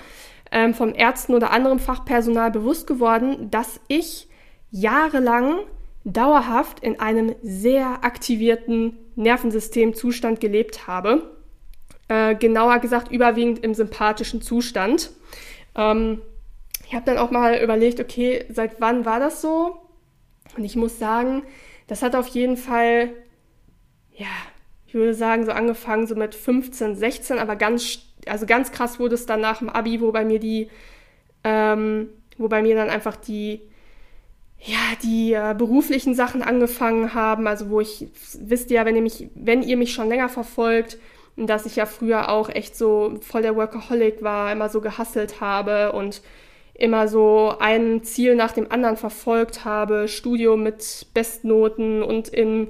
ähm, 0.51 0.73
vom 0.73 0.93
Ärzten 0.93 1.33
oder 1.33 1.51
anderem 1.51 1.79
Fachpersonal 1.79 2.51
bewusst 2.51 2.87
geworden, 2.87 3.49
dass 3.51 3.79
ich 3.87 4.27
jahrelang 4.71 5.59
dauerhaft 6.05 6.79
in 6.81 6.99
einem 6.99 7.35
sehr 7.41 8.03
aktivierten 8.03 8.97
Nervensystemzustand 9.15 10.39
gelebt 10.39 10.87
habe. 10.87 11.31
Äh, 12.07 12.35
genauer 12.35 12.79
gesagt, 12.79 13.11
überwiegend 13.11 13.59
im 13.63 13.73
sympathischen 13.73 14.41
Zustand. 14.41 15.11
Ähm, 15.75 16.21
ich 16.85 16.93
habe 16.93 17.05
dann 17.05 17.17
auch 17.17 17.31
mal 17.31 17.57
überlegt, 17.57 17.99
okay, 17.99 18.45
seit 18.49 18.81
wann 18.81 19.05
war 19.05 19.19
das 19.19 19.41
so? 19.41 19.82
Und 20.57 20.63
ich 20.63 20.75
muss 20.75 20.99
sagen, 20.99 21.43
das 21.87 22.01
hat 22.01 22.15
auf 22.15 22.27
jeden 22.27 22.57
Fall, 22.57 23.09
ja, 24.15 24.27
ich 24.87 24.93
würde 24.93 25.13
sagen, 25.13 25.45
so 25.45 25.51
angefangen 25.51 26.07
so 26.07 26.15
mit 26.15 26.35
15, 26.35 26.95
16, 26.95 27.39
aber 27.39 27.55
ganz, 27.55 27.99
also 28.27 28.45
ganz 28.45 28.71
krass 28.71 28.99
wurde 28.99 29.15
es 29.15 29.25
dann 29.25 29.41
nach 29.41 29.59
dem 29.59 29.69
Abi, 29.69 30.01
wo 30.01 30.11
bei 30.11 30.23
mir 30.23 30.39
die, 30.39 30.69
ähm, 31.43 32.09
wo 32.37 32.47
bei 32.47 32.61
mir 32.61 32.75
dann 32.75 32.89
einfach 32.89 33.15
die, 33.15 33.61
ja, 34.59 34.77
die 35.01 35.33
äh, 35.33 35.55
beruflichen 35.57 36.15
Sachen 36.15 36.41
angefangen 36.41 37.13
haben, 37.13 37.47
also 37.47 37.69
wo 37.69 37.81
ich, 37.81 38.07
wisst 38.39 38.71
ihr 38.71 38.77
ja, 38.77 38.85
wenn 38.85 38.95
ihr 38.95 39.01
mich, 39.01 39.29
wenn 39.35 39.61
ihr 39.61 39.75
mich 39.75 39.93
schon 39.93 40.07
länger 40.07 40.29
verfolgt, 40.29 40.97
dass 41.35 41.65
ich 41.65 41.75
ja 41.75 41.85
früher 41.85 42.29
auch 42.29 42.49
echt 42.49 42.77
so 42.77 43.17
voll 43.21 43.41
der 43.41 43.55
Workaholic 43.55 44.21
war, 44.21 44.51
immer 44.51 44.69
so 44.69 44.79
gehasselt 44.79 45.41
habe 45.41 45.91
und 45.91 46.21
immer 46.73 47.07
so 47.07 47.53
ein 47.59 48.03
Ziel 48.03 48.35
nach 48.35 48.51
dem 48.51 48.71
anderen 48.71 48.97
verfolgt 48.97 49.63
habe, 49.63 50.07
Studium 50.07 50.63
mit 50.63 51.07
Bestnoten 51.13 52.01
und 52.01 52.29
in 52.29 52.69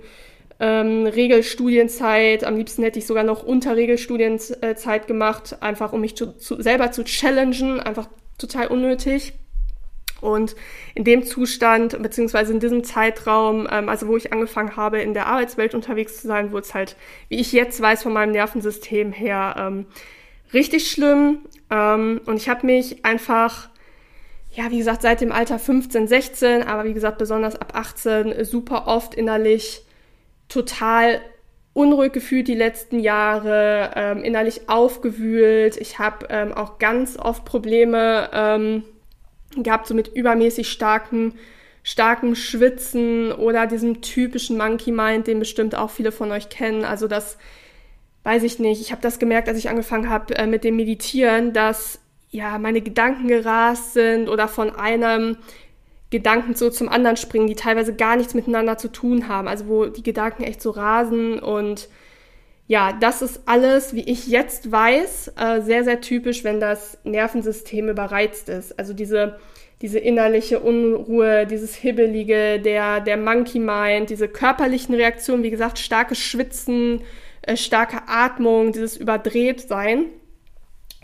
ähm, 0.60 1.06
Regelstudienzeit, 1.06 2.44
am 2.44 2.56
liebsten 2.58 2.84
hätte 2.84 3.00
ich 3.00 3.08
sogar 3.08 3.24
noch 3.24 3.44
unter 3.44 3.76
Regelstudienzeit 3.76 5.08
gemacht, 5.08 5.58
einfach 5.62 5.94
um 5.94 6.02
mich 6.02 6.16
zu, 6.16 6.38
zu, 6.38 6.62
selber 6.62 6.92
zu 6.92 7.04
challengen, 7.04 7.80
einfach 7.80 8.08
total 8.38 8.68
unnötig. 8.68 9.34
Und 10.22 10.56
in 10.96 11.04
dem 11.04 11.26
Zustand, 11.26 12.02
beziehungsweise 12.02 12.54
in 12.54 12.62
diesem 12.62 12.86
Zeitraum, 12.86 13.68
ähm, 13.70 13.90
also 13.90 14.08
wo 14.08 14.16
ich 14.16 14.32
angefangen 14.32 14.78
habe, 14.78 15.02
in 15.02 15.14
der 15.14 15.28
Arbeitswelt 15.28 15.74
unterwegs 15.74 16.22
zu 16.22 16.28
sein, 16.28 16.54
wurde 16.54 16.64
es 16.64 16.74
halt, 16.74 16.96
wie 17.28 17.40
ich 17.42 17.52
jetzt 17.52 17.82
weiß, 17.82 18.04
von 18.04 18.14
meinem 18.14 18.32
Nervensystem 18.32 19.12
her 19.12 19.56
ähm, 19.58 19.86
richtig 20.54 20.90
schlimm. 20.90 21.40
Ähm, 21.70 22.22
und 22.26 22.38
ich 22.38 22.48
habe 22.48 22.66
mich 22.66 23.04
einfach 23.04 23.70
ja, 24.54 24.70
wie 24.70 24.78
gesagt, 24.78 25.02
seit 25.02 25.22
dem 25.22 25.32
Alter 25.32 25.58
15, 25.58 26.08
16, 26.08 26.64
aber 26.64 26.86
wie 26.86 26.94
gesagt, 26.94 27.18
besonders 27.18 27.56
ab 27.56 27.74
18 27.76 28.46
super 28.46 28.88
oft 28.88 29.16
innerlich 29.16 29.84
total 30.48 31.20
unruhig 31.74 32.14
gefühlt 32.14 32.48
die 32.48 32.56
letzten 32.56 33.00
Jahre, 33.00 33.92
ähm, 33.96 34.24
innerlich 34.24 34.70
aufgewühlt. 34.70 35.78
Ich 35.78 35.98
habe 35.98 36.28
ähm, 36.30 36.54
auch 36.54 36.78
ganz 36.78 37.18
oft 37.18 37.46
Probleme 37.46 38.30
ähm, 38.32 38.84
gehabt, 39.58 39.88
so 39.88 39.96
mit 39.96 40.10
übermäßig 40.10 40.70
starken, 40.70 41.34
starkem 41.82 42.36
Schwitzen 42.36 43.32
oder 43.32 43.66
diesem 43.66 44.02
typischen 44.02 44.56
Monkey 44.56 44.92
Mind, 44.92 45.26
den 45.26 45.40
bestimmt 45.40 45.74
auch 45.74 45.90
viele 45.90 46.12
von 46.12 46.32
euch 46.32 46.50
kennen. 46.50 46.86
Also 46.86 47.08
das 47.08 47.40
weiß 48.24 48.44
ich 48.44 48.60
nicht. 48.60 48.82
Ich 48.82 48.92
habe 48.92 49.02
das 49.02 49.18
gemerkt, 49.18 49.50
als 49.50 49.58
ich 49.58 49.70
angefangen 49.70 50.10
habe 50.10 50.36
äh, 50.36 50.46
mit 50.46 50.64
dem 50.64 50.76
Meditieren, 50.76 51.54
dass 51.54 52.00
ja, 52.34 52.58
meine 52.58 52.82
Gedanken 52.82 53.28
gerast 53.28 53.94
sind 53.94 54.28
oder 54.28 54.48
von 54.48 54.76
einem 54.76 55.38
Gedanken 56.10 56.56
so 56.56 56.72
zum 56.72 56.90
anderen 56.90 57.16
springen, 57.16 57.46
die 57.46 57.56
teilweise 57.56 57.94
gar 57.96 58.16
nichts 58.16 58.34
miteinander 58.34 58.78
zu 58.78 58.92
tun 58.92 59.28
haben. 59.28 59.48
Also 59.48 59.68
wo 59.68 59.86
die 59.86 60.02
Gedanken 60.02 60.44
echt 60.44 60.62
so 60.62 60.72
rasen 60.72 61.40
und 61.40 61.90
ja, 62.66 62.94
das 62.94 63.22
ist 63.22 63.42
alles, 63.46 63.94
wie 63.94 64.10
ich 64.10 64.28
jetzt 64.28 64.72
weiß, 64.72 65.34
äh, 65.38 65.62
sehr, 65.62 65.84
sehr 65.84 66.02
typisch, 66.02 66.44
wenn 66.44 66.60
das 66.60 66.98
Nervensystem 67.04 67.90
überreizt 67.90 68.50
ist. 68.50 68.80
Also 68.80 68.94
diese, 68.94 69.38
diese 69.82 70.00
innerliche 70.00 70.60
Unruhe, 70.60 71.46
dieses 71.46 71.76
Hibbelige, 71.76 72.60
der, 72.60 73.00
der 73.00 73.18
Monkey 73.18 73.60
Mind, 73.60 74.10
diese 74.10 74.28
körperlichen 74.28 74.96
Reaktionen, 74.96 75.44
wie 75.44 75.52
gesagt, 75.52 75.78
starkes 75.78 76.18
Schwitzen, 76.18 77.02
äh, 77.44 77.58
starke 77.58 78.08
Atmung, 78.08 78.72
dieses 78.72 78.98
Überdrehtsein. 78.98 80.06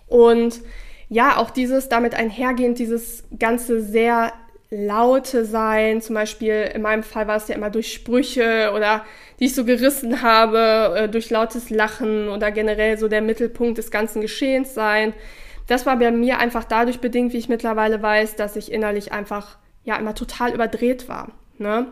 Und 0.08 0.62
ja, 1.10 1.38
auch 1.38 1.50
dieses 1.50 1.90
damit 1.90 2.14
einhergehend, 2.14 2.78
dieses 2.78 3.24
ganze 3.38 3.82
sehr 3.82 4.32
laute 4.70 5.46
sein. 5.46 6.02
Zum 6.02 6.14
Beispiel 6.14 6.70
in 6.74 6.84
meinem 6.84 7.04
Fall 7.04 7.28
war 7.28 7.38
es 7.38 7.48
ja 7.48 7.56
immer 7.56 7.72
durch 7.72 7.92
Sprüche 7.92 8.72
oder 8.76 9.04
die 9.40 9.46
ich 9.46 9.56
so 9.56 9.66
gerissen 9.66 10.22
habe, 10.22 10.94
äh, 10.96 11.10
durch 11.10 11.30
lautes 11.32 11.72
Lachen 11.72 12.30
oder 12.30 12.52
generell 12.52 12.98
so 13.00 13.08
der 13.08 13.22
Mittelpunkt 13.22 13.80
des 13.80 13.90
ganzen 13.90 14.22
Geschehens 14.22 14.76
sein. 14.76 15.14
Das 15.68 15.86
war 15.86 15.98
bei 15.98 16.12
mir 16.12 16.38
einfach 16.38 16.64
dadurch 16.64 17.00
bedingt, 17.00 17.34
wie 17.34 17.38
ich 17.38 17.50
mittlerweile 17.50 18.02
weiß, 18.02 18.36
dass 18.36 18.56
ich 18.56 18.72
innerlich 18.72 19.12
einfach 19.12 19.58
ja 19.86 19.96
immer 19.96 20.14
total 20.14 20.54
überdreht 20.54 21.10
war. 21.10 21.32
Ne? 21.58 21.88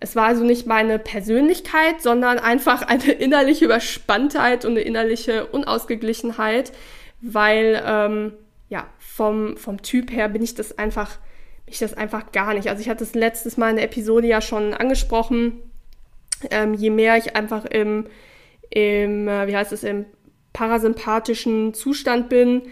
Es 0.00 0.16
war 0.16 0.26
also 0.26 0.44
nicht 0.44 0.66
meine 0.66 0.98
Persönlichkeit, 0.98 2.00
sondern 2.00 2.38
einfach 2.38 2.82
eine 2.86 3.12
innerliche 3.12 3.66
Überspanntheit 3.66 4.64
und 4.64 4.72
eine 4.72 4.80
innerliche 4.80 5.46
Unausgeglichenheit, 5.46 6.72
weil 7.20 7.82
ähm, 7.86 8.32
ja 8.68 8.88
vom, 8.98 9.56
vom 9.56 9.82
Typ 9.82 10.10
her 10.10 10.28
bin 10.28 10.42
ich 10.42 10.54
das 10.54 10.78
einfach 10.78 11.18
ich 11.66 11.78
das 11.78 11.94
einfach 11.94 12.32
gar 12.32 12.54
nicht. 12.54 12.68
Also 12.68 12.82
ich 12.82 12.88
hatte 12.88 13.04
es 13.04 13.14
letztes 13.14 13.56
Mal 13.56 13.70
in 13.70 13.76
der 13.76 13.86
Episode 13.86 14.26
ja 14.26 14.40
schon 14.40 14.74
angesprochen. 14.74 15.60
Ähm, 16.50 16.74
je 16.74 16.90
mehr 16.90 17.16
ich 17.16 17.36
einfach 17.36 17.64
im, 17.64 18.06
im 18.70 19.28
äh, 19.28 19.46
wie 19.46 19.56
heißt 19.56 19.72
es, 19.72 19.82
im 19.82 20.04
parasympathischen 20.52 21.74
Zustand 21.74 22.28
bin, 22.28 22.62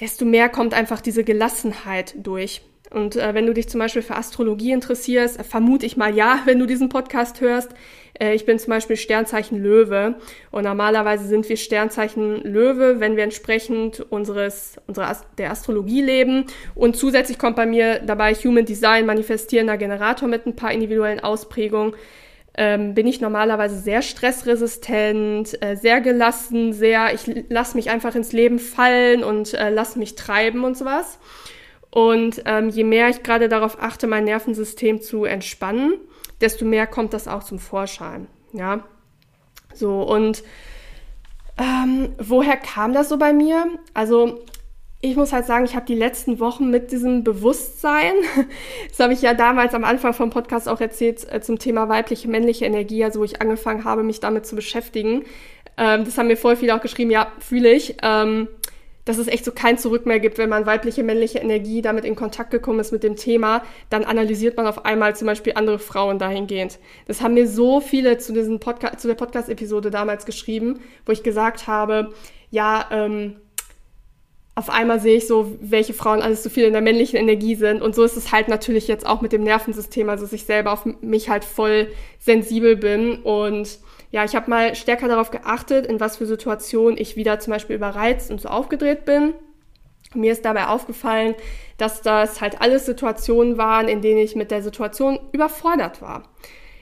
desto 0.00 0.24
mehr 0.24 0.48
kommt 0.48 0.74
einfach 0.74 1.00
diese 1.00 1.24
Gelassenheit 1.24 2.14
durch. 2.18 2.62
Und 2.90 3.16
äh, 3.16 3.34
wenn 3.34 3.46
du 3.46 3.52
dich 3.52 3.68
zum 3.68 3.80
Beispiel 3.80 4.02
für 4.02 4.16
Astrologie 4.16 4.72
interessierst, 4.72 5.38
äh, 5.38 5.44
vermute 5.44 5.86
ich 5.86 5.96
mal 5.96 6.14
ja, 6.14 6.40
wenn 6.44 6.58
du 6.58 6.66
diesen 6.66 6.88
Podcast 6.88 7.40
hörst. 7.40 7.70
Äh, 8.18 8.34
ich 8.34 8.46
bin 8.46 8.58
zum 8.58 8.70
Beispiel 8.70 8.96
Sternzeichen 8.96 9.62
Löwe 9.62 10.16
und 10.50 10.64
normalerweise 10.64 11.26
sind 11.26 11.48
wir 11.48 11.56
Sternzeichen 11.56 12.42
Löwe, 12.42 13.00
wenn 13.00 13.16
wir 13.16 13.24
entsprechend 13.24 14.00
unseres, 14.10 14.76
unserer, 14.86 15.16
der 15.36 15.50
Astrologie 15.50 16.02
leben. 16.02 16.44
Und 16.74 16.96
zusätzlich 16.96 17.38
kommt 17.38 17.56
bei 17.56 17.66
mir 17.66 18.00
dabei 18.00 18.34
Human 18.34 18.64
Design, 18.64 19.06
manifestierender 19.06 19.76
Generator 19.76 20.28
mit 20.28 20.46
ein 20.46 20.56
paar 20.56 20.72
individuellen 20.72 21.20
Ausprägungen. 21.20 21.94
Ähm, 22.60 22.94
bin 22.94 23.06
ich 23.06 23.20
normalerweise 23.20 23.78
sehr 23.78 24.02
stressresistent, 24.02 25.62
äh, 25.62 25.76
sehr 25.76 26.00
gelassen, 26.00 26.72
sehr, 26.72 27.14
ich 27.14 27.44
lasse 27.48 27.76
mich 27.76 27.88
einfach 27.88 28.16
ins 28.16 28.32
Leben 28.32 28.58
fallen 28.58 29.22
und 29.22 29.54
äh, 29.54 29.70
lasse 29.70 29.96
mich 29.96 30.16
treiben 30.16 30.64
und 30.64 30.76
sowas. 30.76 31.20
Und 31.90 32.42
ähm, 32.44 32.68
je 32.68 32.84
mehr 32.84 33.08
ich 33.08 33.22
gerade 33.22 33.48
darauf 33.48 33.80
achte, 33.80 34.06
mein 34.06 34.24
Nervensystem 34.24 35.00
zu 35.00 35.24
entspannen, 35.24 35.94
desto 36.40 36.64
mehr 36.64 36.86
kommt 36.86 37.12
das 37.14 37.28
auch 37.28 37.42
zum 37.42 37.58
Vorschein. 37.58 38.26
Ja, 38.52 38.84
so 39.74 40.02
und 40.02 40.42
ähm, 41.58 42.14
woher 42.18 42.56
kam 42.56 42.92
das 42.92 43.08
so 43.08 43.16
bei 43.16 43.32
mir? 43.32 43.66
Also 43.94 44.44
ich 45.00 45.16
muss 45.16 45.32
halt 45.32 45.46
sagen, 45.46 45.64
ich 45.64 45.76
habe 45.76 45.86
die 45.86 45.94
letzten 45.94 46.40
Wochen 46.40 46.70
mit 46.70 46.90
diesem 46.90 47.22
Bewusstsein, 47.22 48.14
das 48.88 48.98
habe 48.98 49.12
ich 49.12 49.22
ja 49.22 49.34
damals 49.34 49.74
am 49.74 49.84
Anfang 49.84 50.12
vom 50.12 50.30
Podcast 50.30 50.68
auch 50.68 50.80
erzählt, 50.80 51.26
äh, 51.32 51.40
zum 51.40 51.58
Thema 51.58 51.88
weibliche, 51.88 52.28
männliche 52.28 52.64
Energie, 52.64 53.04
also 53.04 53.20
wo 53.20 53.24
ich 53.24 53.40
angefangen 53.40 53.84
habe, 53.84 54.02
mich 54.02 54.20
damit 54.20 54.46
zu 54.46 54.56
beschäftigen. 54.56 55.24
Ähm, 55.76 56.04
das 56.04 56.18
haben 56.18 56.26
mir 56.26 56.36
voll 56.36 56.56
viele 56.56 56.74
auch 56.74 56.80
geschrieben, 56.80 57.10
ja, 57.10 57.32
fühle 57.38 57.72
ich. 57.72 57.96
Ähm, 58.02 58.48
dass 59.08 59.16
es 59.16 59.26
echt 59.26 59.44
so 59.46 59.52
kein 59.52 59.78
Zurück 59.78 60.04
mehr 60.04 60.20
gibt, 60.20 60.36
wenn 60.36 60.50
man 60.50 60.66
weibliche, 60.66 61.02
männliche 61.02 61.38
Energie 61.38 61.80
damit 61.80 62.04
in 62.04 62.14
Kontakt 62.14 62.50
gekommen 62.50 62.78
ist 62.78 62.92
mit 62.92 63.02
dem 63.02 63.16
Thema, 63.16 63.62
dann 63.88 64.04
analysiert 64.04 64.58
man 64.58 64.66
auf 64.66 64.84
einmal 64.84 65.16
zum 65.16 65.26
Beispiel 65.26 65.54
andere 65.56 65.78
Frauen 65.78 66.18
dahingehend. 66.18 66.78
Das 67.06 67.22
haben 67.22 67.32
mir 67.32 67.48
so 67.48 67.80
viele 67.80 68.18
zu, 68.18 68.34
diesen 68.34 68.60
Podcast, 68.60 69.00
zu 69.00 69.08
der 69.08 69.14
Podcast-Episode 69.14 69.90
damals 69.90 70.26
geschrieben, 70.26 70.80
wo 71.06 71.12
ich 71.12 71.22
gesagt 71.22 71.66
habe, 71.66 72.12
ja, 72.50 72.86
ähm, 72.90 73.36
auf 74.54 74.68
einmal 74.68 75.00
sehe 75.00 75.16
ich 75.16 75.26
so, 75.26 75.56
welche 75.60 75.94
Frauen 75.94 76.20
alles 76.20 76.42
so 76.42 76.50
viel 76.50 76.64
in 76.64 76.74
der 76.74 76.82
männlichen 76.82 77.16
Energie 77.16 77.54
sind. 77.54 77.80
Und 77.80 77.94
so 77.94 78.02
ist 78.02 78.16
es 78.16 78.30
halt 78.30 78.48
natürlich 78.48 78.88
jetzt 78.88 79.06
auch 79.06 79.22
mit 79.22 79.32
dem 79.32 79.42
Nervensystem, 79.42 80.10
also 80.10 80.24
dass 80.24 80.32
ich 80.34 80.44
selber 80.44 80.72
auf 80.72 80.84
mich 81.00 81.30
halt 81.30 81.44
voll 81.44 81.88
sensibel 82.18 82.76
bin 82.76 83.22
und 83.22 83.78
ja, 84.10 84.24
ich 84.24 84.34
habe 84.34 84.50
mal 84.50 84.74
stärker 84.74 85.08
darauf 85.08 85.30
geachtet, 85.30 85.86
in 85.86 86.00
was 86.00 86.16
für 86.16 86.26
Situationen 86.26 86.98
ich 86.98 87.16
wieder 87.16 87.38
zum 87.40 87.52
Beispiel 87.52 87.76
überreizt 87.76 88.30
und 88.30 88.40
so 88.40 88.48
aufgedreht 88.48 89.04
bin. 89.04 89.34
Mir 90.14 90.32
ist 90.32 90.44
dabei 90.44 90.68
aufgefallen, 90.68 91.34
dass 91.76 92.00
das 92.00 92.40
halt 92.40 92.62
alles 92.62 92.86
Situationen 92.86 93.58
waren, 93.58 93.88
in 93.88 94.00
denen 94.00 94.20
ich 94.20 94.34
mit 94.34 94.50
der 94.50 94.62
Situation 94.62 95.20
überfordert 95.32 96.00
war. 96.00 96.22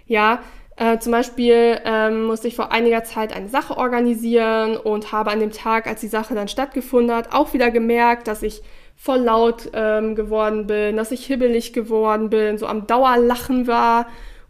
Ja, 0.07 0.41
äh, 0.77 0.99
zum 0.99 1.11
Beispiel 1.11 1.81
ähm, 1.85 2.25
musste 2.25 2.47
ich 2.47 2.55
vor 2.55 2.71
einiger 2.71 3.03
Zeit 3.03 3.35
eine 3.35 3.49
Sache 3.49 3.77
organisieren 3.77 4.77
und 4.77 5.11
habe 5.11 5.31
an 5.33 5.41
dem 5.41 5.51
Tag, 5.51 5.89
als 5.89 6.01
die 6.01 6.07
Sache 6.07 6.35
dann 6.35 6.49
stattgefunden 6.49 7.17
hat, 7.17 7.33
auch 7.33 7.53
wieder 7.55 7.73
gemerkt, 7.73 8.29
dass 8.29 8.43
ich 8.45 8.63
voll 8.95 9.19
laut 9.19 9.71
ähm, 9.73 10.15
geworden 10.15 10.67
bin, 10.67 10.97
dass 10.97 11.11
ich 11.11 11.27
hibbelig 11.27 11.73
geworden 11.73 12.31
bin, 12.31 12.59
so 12.59 12.67
am 12.67 12.87
Dauerlachen 12.87 13.67
war 13.67 14.07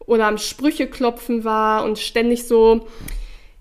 oder 0.06 0.26
am 0.26 0.38
Sprüche 0.38 0.86
klopfen 0.86 1.44
war 1.44 1.84
und 1.84 1.98
ständig 1.98 2.46
so 2.46 2.86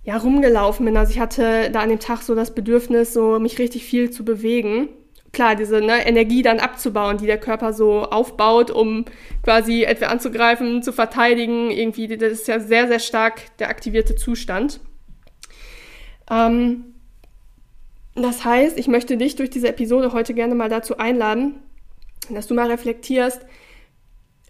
ja 0.04 0.18
rumgelaufen 0.18 0.86
bin. 0.86 0.96
Also 0.96 1.12
ich 1.12 1.20
hatte 1.20 1.70
da 1.72 1.82
an 1.82 1.90
dem 1.90 2.00
Tag 2.00 2.22
so 2.22 2.36
das 2.36 2.54
Bedürfnis, 2.54 3.14
so 3.14 3.40
mich 3.40 3.60
richtig 3.60 3.84
viel 3.84 4.12
zu 4.12 4.24
bewegen. 4.24 4.90
Klar, 5.34 5.56
diese 5.56 5.82
ne, 5.82 6.06
Energie 6.06 6.44
dann 6.44 6.60
abzubauen, 6.60 7.18
die 7.18 7.26
der 7.26 7.40
Körper 7.40 7.74
so 7.74 8.04
aufbaut, 8.04 8.72
um 8.72 9.04
quasi 9.44 9.84
etwa 9.84 10.06
anzugreifen, 10.06 10.82
zu 10.82 10.94
verteidigen. 10.94 11.72
Irgendwie, 11.72 12.08
das 12.08 12.32
ist 12.32 12.48
ja 12.48 12.60
sehr, 12.60 12.88
sehr 12.88 13.00
stark 13.00 13.58
der 13.58 13.70
aktivierte 13.70 14.16
Zustand. 14.16 14.80
Ähm, 16.30 16.86
das 18.14 18.46
heißt, 18.46 18.80
ich 18.80 18.88
möchte 18.88 19.18
dich 19.18 19.36
durch 19.36 19.50
diese 19.50 19.68
Episode 19.68 20.14
heute 20.14 20.34
gerne 20.34 20.56
mal 20.56 20.70
dazu 20.70 20.98
einladen, 20.98 21.56
dass 22.30 22.48
du 22.48 22.54
mal 22.54 22.72
reflektierst, 22.72 23.46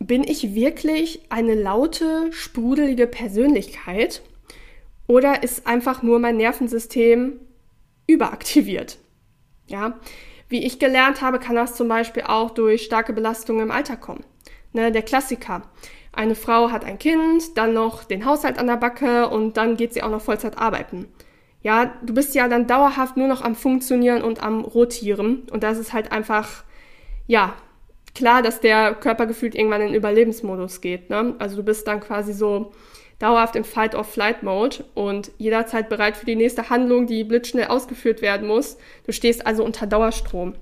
bin 0.07 0.23
ich 0.23 0.53
wirklich 0.53 1.21
eine 1.29 1.55
laute, 1.55 2.31
sprudelige 2.31 3.07
Persönlichkeit 3.07 4.21
oder 5.07 5.43
ist 5.43 5.65
einfach 5.67 6.03
nur 6.03 6.19
mein 6.19 6.37
Nervensystem 6.37 7.39
überaktiviert? 8.07 8.97
Ja, 9.67 9.99
wie 10.47 10.63
ich 10.63 10.77
gelernt 10.77 11.21
habe, 11.21 11.39
kann 11.39 11.55
das 11.55 11.75
zum 11.75 11.87
Beispiel 11.87 12.23
auch 12.23 12.51
durch 12.51 12.83
starke 12.83 13.13
Belastungen 13.13 13.63
im 13.63 13.71
Alter 13.71 13.97
kommen. 13.97 14.23
Ne, 14.73 14.91
der 14.91 15.01
Klassiker. 15.01 15.63
Eine 16.13 16.35
Frau 16.35 16.71
hat 16.71 16.85
ein 16.85 16.99
Kind, 16.99 17.57
dann 17.57 17.73
noch 17.73 18.03
den 18.03 18.25
Haushalt 18.25 18.59
an 18.59 18.67
der 18.67 18.77
Backe 18.77 19.27
und 19.29 19.57
dann 19.57 19.75
geht 19.75 19.93
sie 19.93 20.03
auch 20.03 20.09
noch 20.09 20.21
Vollzeit 20.21 20.57
arbeiten. 20.57 21.07
Ja, 21.61 21.93
du 22.03 22.13
bist 22.13 22.35
ja 22.35 22.47
dann 22.47 22.67
dauerhaft 22.67 23.17
nur 23.17 23.27
noch 23.27 23.41
am 23.41 23.55
Funktionieren 23.55 24.21
und 24.21 24.43
am 24.43 24.61
Rotieren 24.61 25.47
und 25.51 25.63
das 25.63 25.79
ist 25.79 25.93
halt 25.93 26.11
einfach, 26.11 26.63
ja, 27.25 27.55
klar, 28.15 28.41
dass 28.41 28.61
der 28.61 28.95
Körper 28.95 29.27
gefühlt 29.27 29.53
irgendwann 29.53 29.81
in 29.81 29.93
Überlebensmodus 29.93 30.81
geht. 30.81 31.09
Ne? 31.09 31.35
Also 31.37 31.57
du 31.57 31.63
bist 31.63 31.87
dann 31.87 31.99
quasi 31.99 32.33
so 32.33 32.71
dauerhaft 33.19 33.55
im 33.55 33.63
Fight-or-Flight-Mode 33.63 34.85
und 34.93 35.31
jederzeit 35.37 35.89
bereit 35.89 36.17
für 36.17 36.25
die 36.25 36.35
nächste 36.35 36.69
Handlung, 36.69 37.07
die 37.07 37.23
blitzschnell 37.23 37.67
ausgeführt 37.67 38.21
werden 38.21 38.47
muss. 38.47 38.77
Du 39.05 39.11
stehst 39.11 39.45
also 39.45 39.63
unter 39.63 39.87
Dauerstrom. 39.87 40.55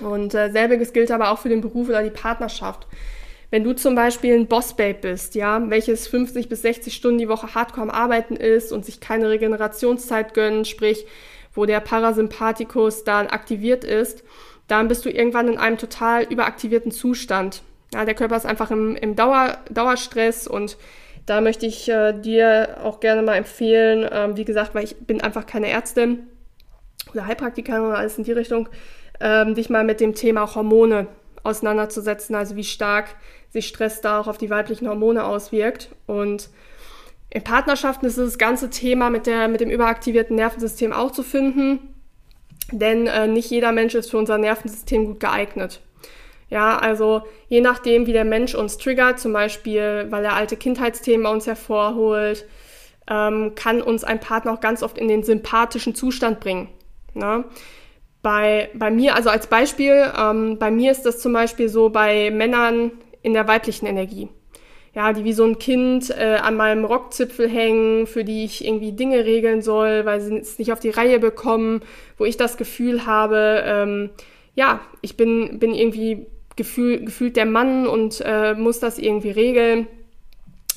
Und 0.00 0.34
äh, 0.34 0.50
selbiges 0.50 0.92
gilt 0.92 1.10
aber 1.10 1.30
auch 1.30 1.38
für 1.38 1.48
den 1.48 1.60
Beruf 1.60 1.88
oder 1.88 2.02
die 2.02 2.10
Partnerschaft. 2.10 2.86
Wenn 3.50 3.64
du 3.64 3.74
zum 3.74 3.94
Beispiel 3.94 4.34
ein 4.34 4.46
Boss-Babe 4.46 4.98
bist, 5.02 5.34
ja, 5.34 5.62
welches 5.68 6.08
50 6.08 6.48
bis 6.48 6.62
60 6.62 6.94
Stunden 6.94 7.18
die 7.18 7.28
Woche 7.28 7.54
hardcore 7.54 7.82
am 7.82 7.90
Arbeiten 7.90 8.34
ist 8.34 8.72
und 8.72 8.86
sich 8.86 9.00
keine 9.00 9.28
Regenerationszeit 9.28 10.32
gönnt, 10.32 10.66
sprich, 10.66 11.06
wo 11.54 11.66
der 11.66 11.80
Parasympathikus 11.80 13.04
dann 13.04 13.26
aktiviert 13.26 13.84
ist, 13.84 14.24
dann 14.72 14.88
bist 14.88 15.04
du 15.04 15.10
irgendwann 15.10 15.48
in 15.48 15.58
einem 15.58 15.76
total 15.76 16.24
überaktivierten 16.24 16.92
Zustand. 16.92 17.62
Ja, 17.92 18.06
der 18.06 18.14
Körper 18.14 18.36
ist 18.36 18.46
einfach 18.46 18.70
im, 18.70 18.96
im 18.96 19.14
Dauer, 19.14 19.58
Dauerstress 19.70 20.48
und 20.48 20.78
da 21.26 21.42
möchte 21.42 21.66
ich 21.66 21.90
äh, 21.90 22.14
dir 22.14 22.78
auch 22.82 22.98
gerne 22.98 23.20
mal 23.20 23.34
empfehlen, 23.34 24.08
ähm, 24.10 24.36
wie 24.38 24.46
gesagt, 24.46 24.74
weil 24.74 24.84
ich 24.84 24.96
bin 24.96 25.20
einfach 25.20 25.44
keine 25.44 25.68
Ärztin 25.68 26.26
oder 27.12 27.26
Heilpraktikerin 27.26 27.82
oder 27.82 27.98
alles 27.98 28.16
in 28.16 28.24
die 28.24 28.32
Richtung, 28.32 28.70
ähm, 29.20 29.54
dich 29.54 29.68
mal 29.68 29.84
mit 29.84 30.00
dem 30.00 30.14
Thema 30.14 30.54
Hormone 30.54 31.06
auseinanderzusetzen, 31.42 32.34
also 32.34 32.56
wie 32.56 32.64
stark 32.64 33.14
sich 33.50 33.68
Stress 33.68 34.00
da 34.00 34.20
auch 34.20 34.26
auf 34.26 34.38
die 34.38 34.48
weiblichen 34.48 34.88
Hormone 34.88 35.22
auswirkt. 35.22 35.90
Und 36.06 36.48
in 37.28 37.44
Partnerschaften 37.44 38.06
ist 38.06 38.16
das 38.16 38.38
ganze 38.38 38.70
Thema 38.70 39.10
mit, 39.10 39.26
der, 39.26 39.48
mit 39.48 39.60
dem 39.60 39.70
überaktivierten 39.70 40.34
Nervensystem 40.34 40.94
auch 40.94 41.10
zu 41.10 41.22
finden. 41.22 41.91
Denn 42.72 43.06
äh, 43.06 43.28
nicht 43.28 43.50
jeder 43.50 43.72
Mensch 43.72 43.94
ist 43.94 44.10
für 44.10 44.18
unser 44.18 44.38
Nervensystem 44.38 45.06
gut 45.06 45.20
geeignet. 45.20 45.80
Ja, 46.48 46.78
also 46.78 47.22
je 47.48 47.60
nachdem, 47.60 48.06
wie 48.06 48.12
der 48.12 48.24
Mensch 48.24 48.54
uns 48.54 48.76
triggert, 48.76 49.18
zum 49.18 49.32
Beispiel, 49.32 50.06
weil 50.10 50.24
er 50.24 50.34
alte 50.34 50.56
Kindheitsthemen 50.56 51.24
bei 51.24 51.30
uns 51.30 51.46
hervorholt, 51.46 52.46
ähm, 53.08 53.54
kann 53.54 53.80
uns 53.80 54.04
ein 54.04 54.20
Partner 54.20 54.52
auch 54.52 54.60
ganz 54.60 54.82
oft 54.82 54.98
in 54.98 55.08
den 55.08 55.22
sympathischen 55.22 55.94
Zustand 55.94 56.40
bringen. 56.40 56.68
Ne? 57.14 57.44
Bei, 58.22 58.70
bei 58.74 58.90
mir, 58.90 59.14
also 59.14 59.30
als 59.30 59.46
Beispiel, 59.46 60.12
ähm, 60.18 60.58
bei 60.58 60.70
mir 60.70 60.92
ist 60.92 61.02
das 61.02 61.20
zum 61.20 61.32
Beispiel 61.32 61.68
so 61.68 61.88
bei 61.88 62.30
Männern 62.30 62.92
in 63.22 63.32
der 63.32 63.48
weiblichen 63.48 63.86
Energie. 63.86 64.28
Ja, 64.94 65.12
die 65.14 65.24
wie 65.24 65.32
so 65.32 65.44
ein 65.44 65.58
Kind 65.58 66.10
äh, 66.10 66.36
an 66.42 66.54
meinem 66.54 66.84
Rockzipfel 66.84 67.48
hängen, 67.48 68.06
für 68.06 68.24
die 68.24 68.44
ich 68.44 68.64
irgendwie 68.64 68.92
Dinge 68.92 69.24
regeln 69.24 69.62
soll, 69.62 70.04
weil 70.04 70.20
sie 70.20 70.36
es 70.36 70.58
nicht 70.58 70.70
auf 70.70 70.80
die 70.80 70.90
Reihe 70.90 71.18
bekommen, 71.18 71.80
wo 72.18 72.26
ich 72.26 72.36
das 72.36 72.58
Gefühl 72.58 73.06
habe, 73.06 73.62
ähm, 73.64 74.10
ja, 74.54 74.80
ich 75.00 75.16
bin, 75.16 75.58
bin 75.58 75.72
irgendwie 75.72 76.26
gefühl, 76.56 77.04
gefühlt 77.06 77.36
der 77.36 77.46
Mann 77.46 77.86
und 77.86 78.22
äh, 78.24 78.52
muss 78.52 78.80
das 78.80 78.98
irgendwie 78.98 79.30
regeln. 79.30 79.86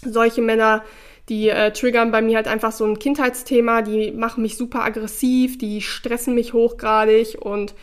Solche 0.02 0.42
Männer 0.42 0.84
die 1.30 1.50
äh, 1.50 1.72
triggern 1.72 2.12
bei 2.12 2.22
mir 2.22 2.38
halt 2.38 2.48
einfach 2.48 2.72
so 2.72 2.86
ein 2.86 3.00
Kindheitsthema, 3.00 3.82
die 3.82 4.12
machen 4.12 4.44
mich 4.44 4.58
super 4.58 4.84
aggressiv, 4.84 5.58
die 5.58 5.82
stressen 5.82 6.36
mich 6.36 6.54
hochgradig 6.54 7.38
und 7.40 7.74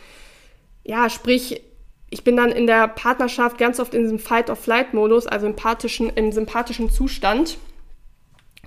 ja, 0.85 1.11
sprich, 1.11 1.63
ich 2.13 2.25
bin 2.25 2.37
dann 2.37 2.53
in 2.53 2.67
der 2.67 2.89
Partnerschaft 2.89 3.57
ganz 3.57 3.81
oft 3.81 3.95
in 3.95 4.03
diesem 4.03 4.19
Fight-of-Flight-Modus, 4.19 5.27
also 5.27 5.47
im, 5.47 5.53
sympathischen, 5.53 6.11
im 6.11 6.31
sympathischen 6.31 6.91
Zustand. 6.91 7.57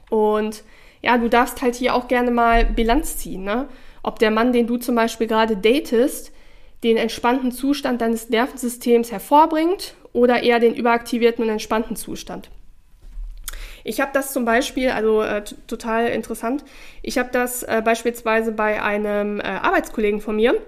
Und 0.09 0.63
ja, 1.03 1.19
du 1.19 1.29
darfst 1.29 1.61
halt 1.61 1.75
hier 1.75 1.93
auch 1.93 2.07
gerne 2.07 2.31
mal 2.31 2.65
Bilanz 2.65 3.17
ziehen, 3.17 3.43
ne? 3.43 3.67
Ob 4.01 4.17
der 4.17 4.31
Mann, 4.31 4.51
den 4.51 4.65
du 4.65 4.77
zum 4.77 4.95
Beispiel 4.95 5.27
gerade 5.27 5.57
datest, 5.57 6.31
den 6.83 6.97
entspannten 6.97 7.51
Zustand 7.51 8.01
deines 8.01 8.29
Nervensystems 8.29 9.11
hervorbringt 9.11 9.93
oder 10.11 10.41
eher 10.41 10.59
den 10.59 10.73
überaktivierten 10.73 11.43
und 11.43 11.51
entspannten 11.51 11.95
Zustand. 11.95 12.49
Ich 13.83 14.01
habe 14.01 14.09
das 14.11 14.33
zum 14.33 14.45
Beispiel, 14.45 14.89
also 14.89 15.21
äh, 15.21 15.43
total 15.67 16.07
interessant, 16.07 16.63
ich 17.03 17.19
habe 17.19 17.29
das 17.31 17.61
äh, 17.61 17.83
beispielsweise 17.85 18.51
bei 18.51 18.81
einem 18.81 19.39
äh, 19.39 19.43
Arbeitskollegen 19.43 20.19
von 20.19 20.35
mir, 20.35 20.59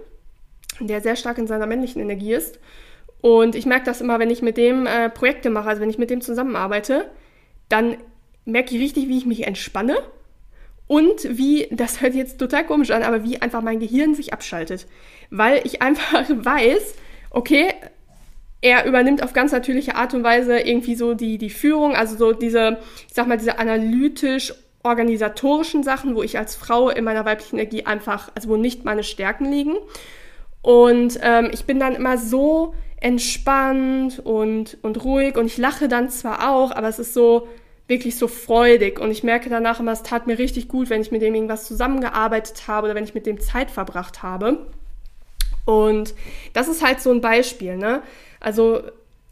der 0.79 1.01
sehr 1.01 1.15
stark 1.15 1.37
in 1.37 1.47
seiner 1.47 1.65
männlichen 1.65 2.01
Energie 2.01 2.33
ist. 2.33 2.59
Und 3.21 3.55
ich 3.55 3.65
merke 3.65 3.85
das 3.85 4.01
immer, 4.01 4.19
wenn 4.19 4.29
ich 4.29 4.41
mit 4.41 4.57
dem 4.57 4.85
äh, 4.85 5.09
Projekte 5.09 5.49
mache, 5.49 5.69
also 5.69 5.81
wenn 5.81 5.89
ich 5.89 5.97
mit 5.97 6.09
dem 6.09 6.21
zusammenarbeite, 6.21 7.09
dann 7.69 7.97
merke 8.45 8.75
ich 8.75 8.81
richtig, 8.81 9.07
wie 9.07 9.17
ich 9.17 9.25
mich 9.25 9.45
entspanne 9.47 9.97
und 10.87 11.37
wie, 11.37 11.67
das 11.71 12.01
hört 12.01 12.15
jetzt 12.15 12.39
total 12.39 12.65
komisch 12.65 12.91
an, 12.91 13.03
aber 13.03 13.23
wie 13.23 13.41
einfach 13.41 13.61
mein 13.61 13.79
Gehirn 13.79 14.15
sich 14.15 14.33
abschaltet. 14.33 14.87
Weil 15.29 15.61
ich 15.63 15.81
einfach 15.81 16.25
weiß, 16.29 16.95
okay, 17.29 17.73
er 18.61 18.85
übernimmt 18.85 19.21
auf 19.21 19.33
ganz 19.33 19.51
natürliche 19.51 19.95
Art 19.95 20.13
und 20.13 20.23
Weise 20.23 20.59
irgendwie 20.59 20.95
so 20.95 21.13
die, 21.13 21.37
die 21.37 21.51
Führung, 21.51 21.95
also 21.95 22.17
so 22.17 22.31
diese, 22.33 22.79
ich 23.07 23.13
sag 23.13 23.27
mal, 23.27 23.37
diese 23.37 23.59
analytisch 23.59 24.53
organisatorischen 24.83 25.83
Sachen, 25.83 26.15
wo 26.15 26.23
ich 26.23 26.37
als 26.37 26.55
Frau 26.55 26.89
in 26.89 27.03
meiner 27.03 27.25
weiblichen 27.25 27.59
Energie 27.59 27.85
einfach, 27.85 28.31
also 28.35 28.49
wo 28.49 28.57
nicht 28.57 28.85
meine 28.85 29.03
Stärken 29.03 29.51
liegen. 29.51 29.75
Und 30.61 31.19
ähm, 31.21 31.49
ich 31.53 31.65
bin 31.65 31.79
dann 31.79 31.95
immer 31.95 32.17
so 32.17 32.73
entspannt 32.99 34.19
und, 34.19 34.77
und 34.81 35.03
ruhig 35.03 35.37
und 35.37 35.45
ich 35.45 35.57
lache 35.57 35.87
dann 35.87 36.09
zwar 36.09 36.51
auch, 36.51 36.71
aber 36.71 36.87
es 36.87 36.99
ist 36.99 37.13
so 37.13 37.47
wirklich 37.87 38.17
so 38.17 38.27
freudig 38.27 38.99
und 38.99 39.11
ich 39.11 39.23
merke 39.23 39.49
danach 39.49 39.79
immer, 39.79 39.93
es 39.93 40.03
tat 40.03 40.27
mir 40.27 40.37
richtig 40.37 40.67
gut, 40.67 40.89
wenn 40.89 41.01
ich 41.01 41.11
mit 41.11 41.21
dem 41.21 41.35
irgendwas 41.35 41.67
zusammengearbeitet 41.67 42.67
habe 42.67 42.85
oder 42.85 42.95
wenn 42.95 43.03
ich 43.03 43.13
mit 43.13 43.25
dem 43.25 43.39
Zeit 43.39 43.71
verbracht 43.71 44.23
habe. 44.23 44.67
Und 45.65 46.15
das 46.53 46.67
ist 46.67 46.83
halt 46.83 46.99
so 46.99 47.11
ein 47.11 47.21
Beispiel, 47.21 47.77
ne? 47.77 48.01
Also 48.39 48.81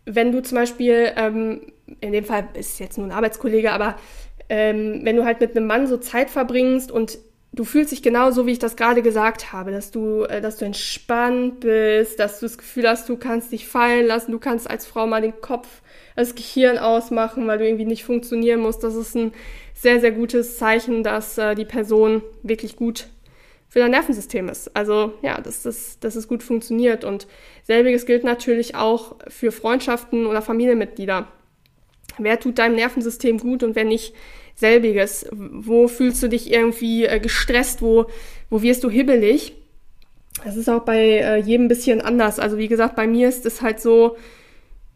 wenn 0.06 0.32
du 0.32 0.42
zum 0.42 0.58
Beispiel, 0.58 1.12
ähm, 1.16 1.62
in 2.02 2.12
dem 2.12 2.24
Fall 2.24 2.48
ist 2.54 2.80
jetzt 2.80 2.98
nur 2.98 3.08
ein 3.08 3.12
Arbeitskollege, 3.12 3.72
aber 3.72 3.96
ähm, 4.50 5.02
wenn 5.04 5.16
du 5.16 5.26
halt 5.26 5.40
mit 5.40 5.56
einem 5.56 5.68
Mann 5.68 5.88
so 5.88 5.98
Zeit 5.98 6.30
verbringst 6.30 6.92
und 6.92 7.18
du 7.56 7.64
fühlst 7.64 7.92
dich 7.92 8.04
genauso, 8.04 8.46
wie 8.46 8.52
ich 8.52 8.60
das 8.60 8.76
gerade 8.76 9.02
gesagt 9.02 9.54
habe, 9.54 9.72
dass 9.72 9.92
du, 9.92 10.24
äh, 10.24 10.42
dass 10.42 10.58
du 10.58 10.66
entspannt 10.66 11.62
bist, 11.62 12.20
dass 12.20 12.40
du 12.40 12.46
das 12.46 12.58
Gefühl 12.58 12.88
hast, 12.88 13.10
du 13.10 13.18
kannst 13.18 13.52
dich 13.52 13.68
fallen 13.68 14.06
lassen, 14.06 14.32
du 14.32 14.40
kannst 14.40 14.70
als 14.70 14.86
Frau 14.86 15.08
mal 15.08 15.22
den 15.22 15.40
Kopf, 15.42 15.68
das 16.16 16.36
Gehirn 16.36 16.78
ausmachen, 16.78 17.48
weil 17.48 17.58
du 17.58 17.66
irgendwie 17.66 17.86
nicht 17.86 18.04
funktionieren 18.04 18.60
musst. 18.60 18.84
Das 18.84 18.96
ist 18.96 19.16
ein 19.16 19.34
sehr, 19.74 20.00
sehr 20.00 20.12
gutes 20.12 20.58
Zeichen, 20.58 21.04
dass 21.04 21.38
äh, 21.38 21.56
die 21.56 21.66
Person 21.66 22.22
wirklich 22.44 22.76
gut 22.76 23.08
für 23.70 23.80
dein 23.80 23.92
Nervensystem 23.92 24.48
ist. 24.50 24.76
Also 24.76 25.14
ja, 25.22 25.40
dass 25.42 25.64
das, 25.64 26.00
dass 26.00 26.16
es 26.16 26.28
gut 26.28 26.44
funktioniert. 26.44 27.04
Und 27.04 27.28
selbiges 27.64 28.06
gilt 28.06 28.24
natürlich 28.24 28.76
auch 28.76 29.16
für 29.28 29.52
Freundschaften 29.52 30.26
oder 30.26 30.42
Familienmitglieder. 30.42 31.28
Wer 32.18 32.40
tut 32.40 32.60
deinem 32.60 32.76
Nervensystem 32.76 33.38
gut 33.40 33.64
und 33.64 33.76
wer 33.76 33.84
nicht 33.84 34.14
selbiges? 34.56 35.28
Wo 35.32 35.88
fühlst 35.88 36.24
du 36.24 36.30
dich 36.30 36.52
irgendwie 36.52 37.06
äh, 37.06 37.20
gestresst? 37.20 37.82
Wo, 37.82 38.08
wo 38.50 38.62
wirst 38.62 38.84
du 38.84 38.90
hibbelig? 38.90 39.54
Das 40.44 40.58
ist 40.58 40.70
auch 40.70 40.84
bei 40.84 41.00
äh, 41.00 41.38
jedem 41.38 41.68
bisschen 41.68 42.02
anders. 42.02 42.40
Also 42.40 42.58
wie 42.58 42.68
gesagt, 42.68 42.96
bei 42.96 43.08
mir 43.08 43.30
ist 43.30 43.46
es 43.46 43.62
halt 43.62 43.80
so, 43.80 44.18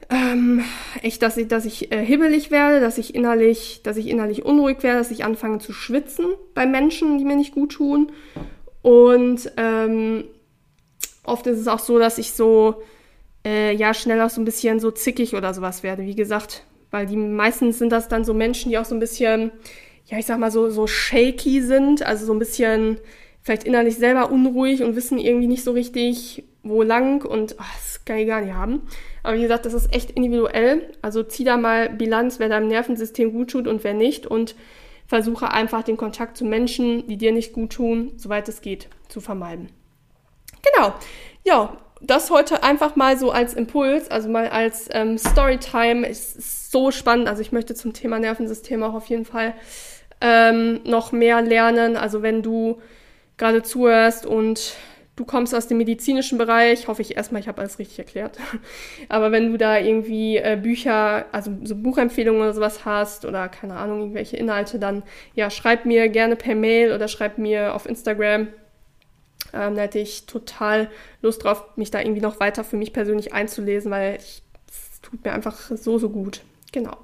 ähm, 0.10 0.64
echt, 1.02 1.22
dass 1.22 1.38
ich, 1.38 1.48
dass 1.48 1.66
ich 1.66 1.92
äh, 1.92 2.04
hibbelig 2.04 2.52
werde, 2.52 2.80
dass 2.80 2.98
ich 2.98 3.16
innerlich, 3.16 3.82
dass 3.84 3.98
ich 3.98 4.08
innerlich 4.08 4.44
unruhig 4.44 4.82
werde, 4.82 5.00
dass 5.00 5.12
ich 5.12 5.24
anfange 5.24 5.60
zu 5.60 5.72
schwitzen 5.72 6.26
bei 6.54 6.66
Menschen, 6.66 7.18
die 7.18 7.26
mir 7.26 7.36
nicht 7.36 7.54
gut 7.54 7.74
tun 7.74 8.12
und 8.82 9.52
ähm, 9.58 10.24
oft 11.24 11.48
ist 11.48 11.60
es 11.60 11.68
auch 11.68 11.80
so, 11.80 12.00
dass 12.00 12.18
ich 12.18 12.34
so, 12.34 12.82
äh, 13.46 13.76
ja, 13.76 13.94
schnell 13.94 14.22
auch 14.22 14.30
so 14.30 14.42
ein 14.42 14.46
bisschen 14.46 14.80
so 14.80 14.92
zickig 14.92 15.36
oder 15.36 15.54
sowas 15.54 15.84
werde. 15.84 16.04
Wie 16.04 16.16
gesagt, 16.16 16.64
weil 16.92 17.06
die 17.06 17.16
meisten 17.16 17.72
sind 17.72 17.92
das 17.92 18.08
dann 18.08 18.24
so 18.24 18.34
Menschen, 18.34 18.72
die 18.72 18.78
auch 18.78 18.86
so 18.86 18.96
ein 18.96 19.00
bisschen, 19.00 19.52
ja, 20.06 20.18
ich 20.18 20.26
sag 20.26 20.40
mal 20.40 20.52
so, 20.52 20.70
so 20.70 20.88
shaky 20.88 21.62
sind, 21.62 22.04
also 22.04 22.26
so 22.26 22.34
ein 22.34 22.40
bisschen 22.40 22.98
vielleicht 23.42 23.64
innerlich 23.64 23.96
selber 23.96 24.32
unruhig 24.32 24.84
und 24.84 24.96
wissen 24.96 25.18
irgendwie 25.18 25.48
nicht 25.48 25.64
so 25.64 25.72
richtig, 25.72 26.44
wo 26.64 26.84
lang 26.84 27.26
und 27.26 27.56
oh, 27.58 27.64
das 27.76 28.04
kann 28.06 28.18
ich 28.18 28.28
gar 28.28 28.42
nicht 28.42 28.54
haben. 28.54 28.82
Aber 29.24 29.38
wie 29.38 29.42
gesagt, 29.42 29.66
das 29.66 29.74
ist 29.74 29.94
echt 29.94 30.12
individuell. 30.12 30.92
Also 31.02 31.24
zieh 31.24 31.44
da 31.44 31.58
mal 31.58 31.90
Bilanz, 31.90 32.40
wer 32.40 32.50
deinem 32.50 32.68
Nervensystem 32.68 33.32
gut 33.32 33.52
tut 33.52 33.68
und 33.68 33.84
wer 33.84 33.94
nicht. 33.94 34.28
Und 34.28 34.56
versuche 35.08 35.52
einfach 35.52 35.84
den 35.84 35.98
Kontakt 35.98 36.38
zu 36.38 36.46
Menschen, 36.46 37.08
die 37.08 37.18
dir 37.18 37.32
nicht 37.32 37.54
gut 37.54 37.72
tun, 37.72 38.12
soweit 38.18 38.48
es 38.48 38.62
geht, 38.62 38.90
zu 39.08 39.22
vermeiden. 39.22 39.70
Genau. 40.62 40.94
Ja, 41.44 41.78
das 42.02 42.30
heute 42.30 42.64
einfach 42.64 42.96
mal 42.96 43.18
so 43.18 43.32
als 43.32 43.54
Impuls, 43.54 44.10
also 44.10 44.30
mal 44.30 44.50
als 44.50 44.88
ähm, 44.92 45.18
Storytime. 45.18 46.08
Es 46.08 46.36
ist 46.36 46.72
so 46.72 46.92
spannend. 46.92 47.28
Also 47.28 47.42
ich 47.42 47.52
möchte 47.52 47.76
zum 47.76 47.94
Thema 47.94 48.20
Nervensystem 48.20 48.82
auch 48.84 48.94
auf 48.94 49.08
jeden 49.08 49.26
Fall 49.26 49.54
ähm, 50.22 50.82
noch 50.86 51.12
mehr 51.12 51.42
lernen. 51.42 51.98
Also 51.98 52.22
wenn 52.22 52.42
du 52.42 52.82
gerade 53.38 53.64
zuhörst 53.64 54.26
und 54.26 54.76
du 55.16 55.26
kommst 55.26 55.54
aus 55.54 55.68
dem 55.68 55.78
medizinischen 55.78 56.38
Bereich, 56.38 56.88
hoffe 56.88 57.02
ich 57.02 57.18
erstmal, 57.18 57.42
ich 57.42 57.48
habe 57.50 57.60
alles 57.60 57.78
richtig 57.78 58.00
erklärt. 58.00 58.38
Aber 59.10 59.32
wenn 59.32 59.52
du 59.52 59.58
da 59.58 59.78
irgendwie 59.78 60.38
äh, 60.38 60.58
Bücher, 60.62 61.26
also 61.34 61.52
so 61.64 61.76
Buchempfehlungen 61.76 62.42
oder 62.42 62.54
sowas 62.54 62.86
hast 62.86 63.26
oder 63.26 63.50
keine 63.50 63.76
Ahnung, 63.76 64.00
irgendwelche 64.00 64.38
Inhalte, 64.38 64.80
dann 64.80 65.04
ja, 65.36 65.50
schreib 65.50 65.86
mir 65.86 66.08
gerne 66.08 66.38
per 66.38 66.56
Mail 66.56 66.94
oder 66.94 67.10
schreib 67.10 67.38
mir 67.38 67.76
auf 67.76 67.86
Instagram. 67.86 68.48
Ähm, 69.54 69.76
da 69.76 69.84
hätte 69.84 70.00
ich 70.00 70.26
total 70.26 70.90
Lust 71.22 71.44
drauf, 71.44 71.66
mich 71.76 71.92
da 71.92 72.00
irgendwie 72.00 72.22
noch 72.22 72.40
weiter 72.40 72.64
für 72.64 72.78
mich 72.78 72.94
persönlich 72.94 73.34
einzulesen, 73.34 73.92
weil 73.92 74.16
es 74.16 74.42
tut 75.02 75.24
mir 75.24 75.34
einfach 75.34 75.72
so, 75.76 75.98
so 75.98 76.10
gut. 76.10 76.42
Genau. 76.72 76.98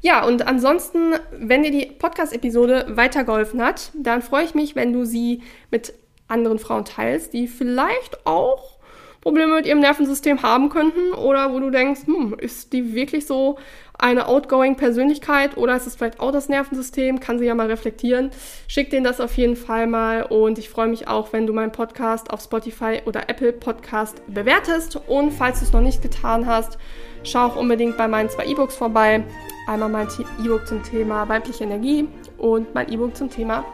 Ja, 0.00 0.24
und 0.24 0.46
ansonsten, 0.46 1.14
wenn 1.32 1.64
dir 1.64 1.72
die 1.72 1.86
Podcast-Episode 1.86 2.86
weitergeholfen 2.90 3.60
hat, 3.60 3.90
dann 4.00 4.22
freue 4.22 4.44
ich 4.44 4.54
mich, 4.54 4.76
wenn 4.76 4.92
du 4.92 5.04
sie 5.04 5.42
mit 5.70 5.92
anderen 6.28 6.58
Frauen 6.58 6.84
teilst, 6.84 7.32
die 7.32 7.48
vielleicht 7.48 8.26
auch 8.26 8.77
Probleme 9.20 9.56
mit 9.56 9.66
ihrem 9.66 9.80
Nervensystem 9.80 10.42
haben 10.42 10.68
könnten 10.68 11.12
oder 11.12 11.52
wo 11.52 11.60
du 11.60 11.70
denkst, 11.70 12.06
hm, 12.06 12.36
ist 12.38 12.72
die 12.72 12.94
wirklich 12.94 13.26
so 13.26 13.58
eine 13.98 14.28
outgoing 14.28 14.76
Persönlichkeit 14.76 15.56
oder 15.56 15.74
ist 15.76 15.86
es 15.86 15.96
vielleicht 15.96 16.20
auch 16.20 16.30
das 16.30 16.48
Nervensystem? 16.48 17.18
Kann 17.18 17.38
sie 17.38 17.46
ja 17.46 17.54
mal 17.54 17.66
reflektieren. 17.66 18.30
Schick 18.68 18.90
denen 18.90 19.04
das 19.04 19.20
auf 19.20 19.36
jeden 19.36 19.56
Fall 19.56 19.88
mal 19.88 20.22
und 20.22 20.58
ich 20.58 20.70
freue 20.70 20.86
mich 20.86 21.08
auch, 21.08 21.32
wenn 21.32 21.46
du 21.46 21.52
meinen 21.52 21.72
Podcast 21.72 22.30
auf 22.30 22.40
Spotify 22.40 23.02
oder 23.06 23.28
Apple 23.28 23.52
Podcast 23.52 24.22
bewertest 24.28 25.00
und 25.08 25.32
falls 25.32 25.58
du 25.58 25.64
es 25.64 25.72
noch 25.72 25.80
nicht 25.80 26.00
getan 26.00 26.46
hast, 26.46 26.78
schau 27.24 27.46
auch 27.46 27.56
unbedingt 27.56 27.96
bei 27.96 28.06
meinen 28.06 28.30
zwei 28.30 28.46
E-Books 28.46 28.76
vorbei. 28.76 29.24
Einmal 29.66 29.88
mein 29.88 30.08
E-Book 30.44 30.66
zum 30.66 30.82
Thema 30.82 31.28
weibliche 31.28 31.64
Energie 31.64 32.08
und 32.38 32.72
mein 32.74 32.90
E-Book 32.90 33.16
zum 33.16 33.28
Thema 33.28 33.64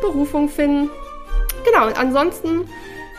Berufung 0.00 0.48
finden. 0.48 0.90
Genau, 1.64 1.86
und 1.86 1.98
ansonsten, 1.98 2.68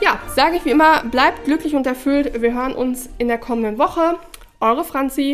ja, 0.02 0.20
sage 0.36 0.58
ich 0.58 0.66
wie 0.66 0.72
immer, 0.72 1.04
bleibt 1.04 1.46
glücklich 1.46 1.76
und 1.76 1.88
erfüllt. 1.88 2.42
Wir 2.42 2.54
hören 2.54 2.74
uns 2.74 3.10
in 3.18 3.28
der 3.28 3.38
kommenden 3.38 3.78
Woche. 3.78 4.18
Eure 4.60 4.84
Franzi. 4.84 5.32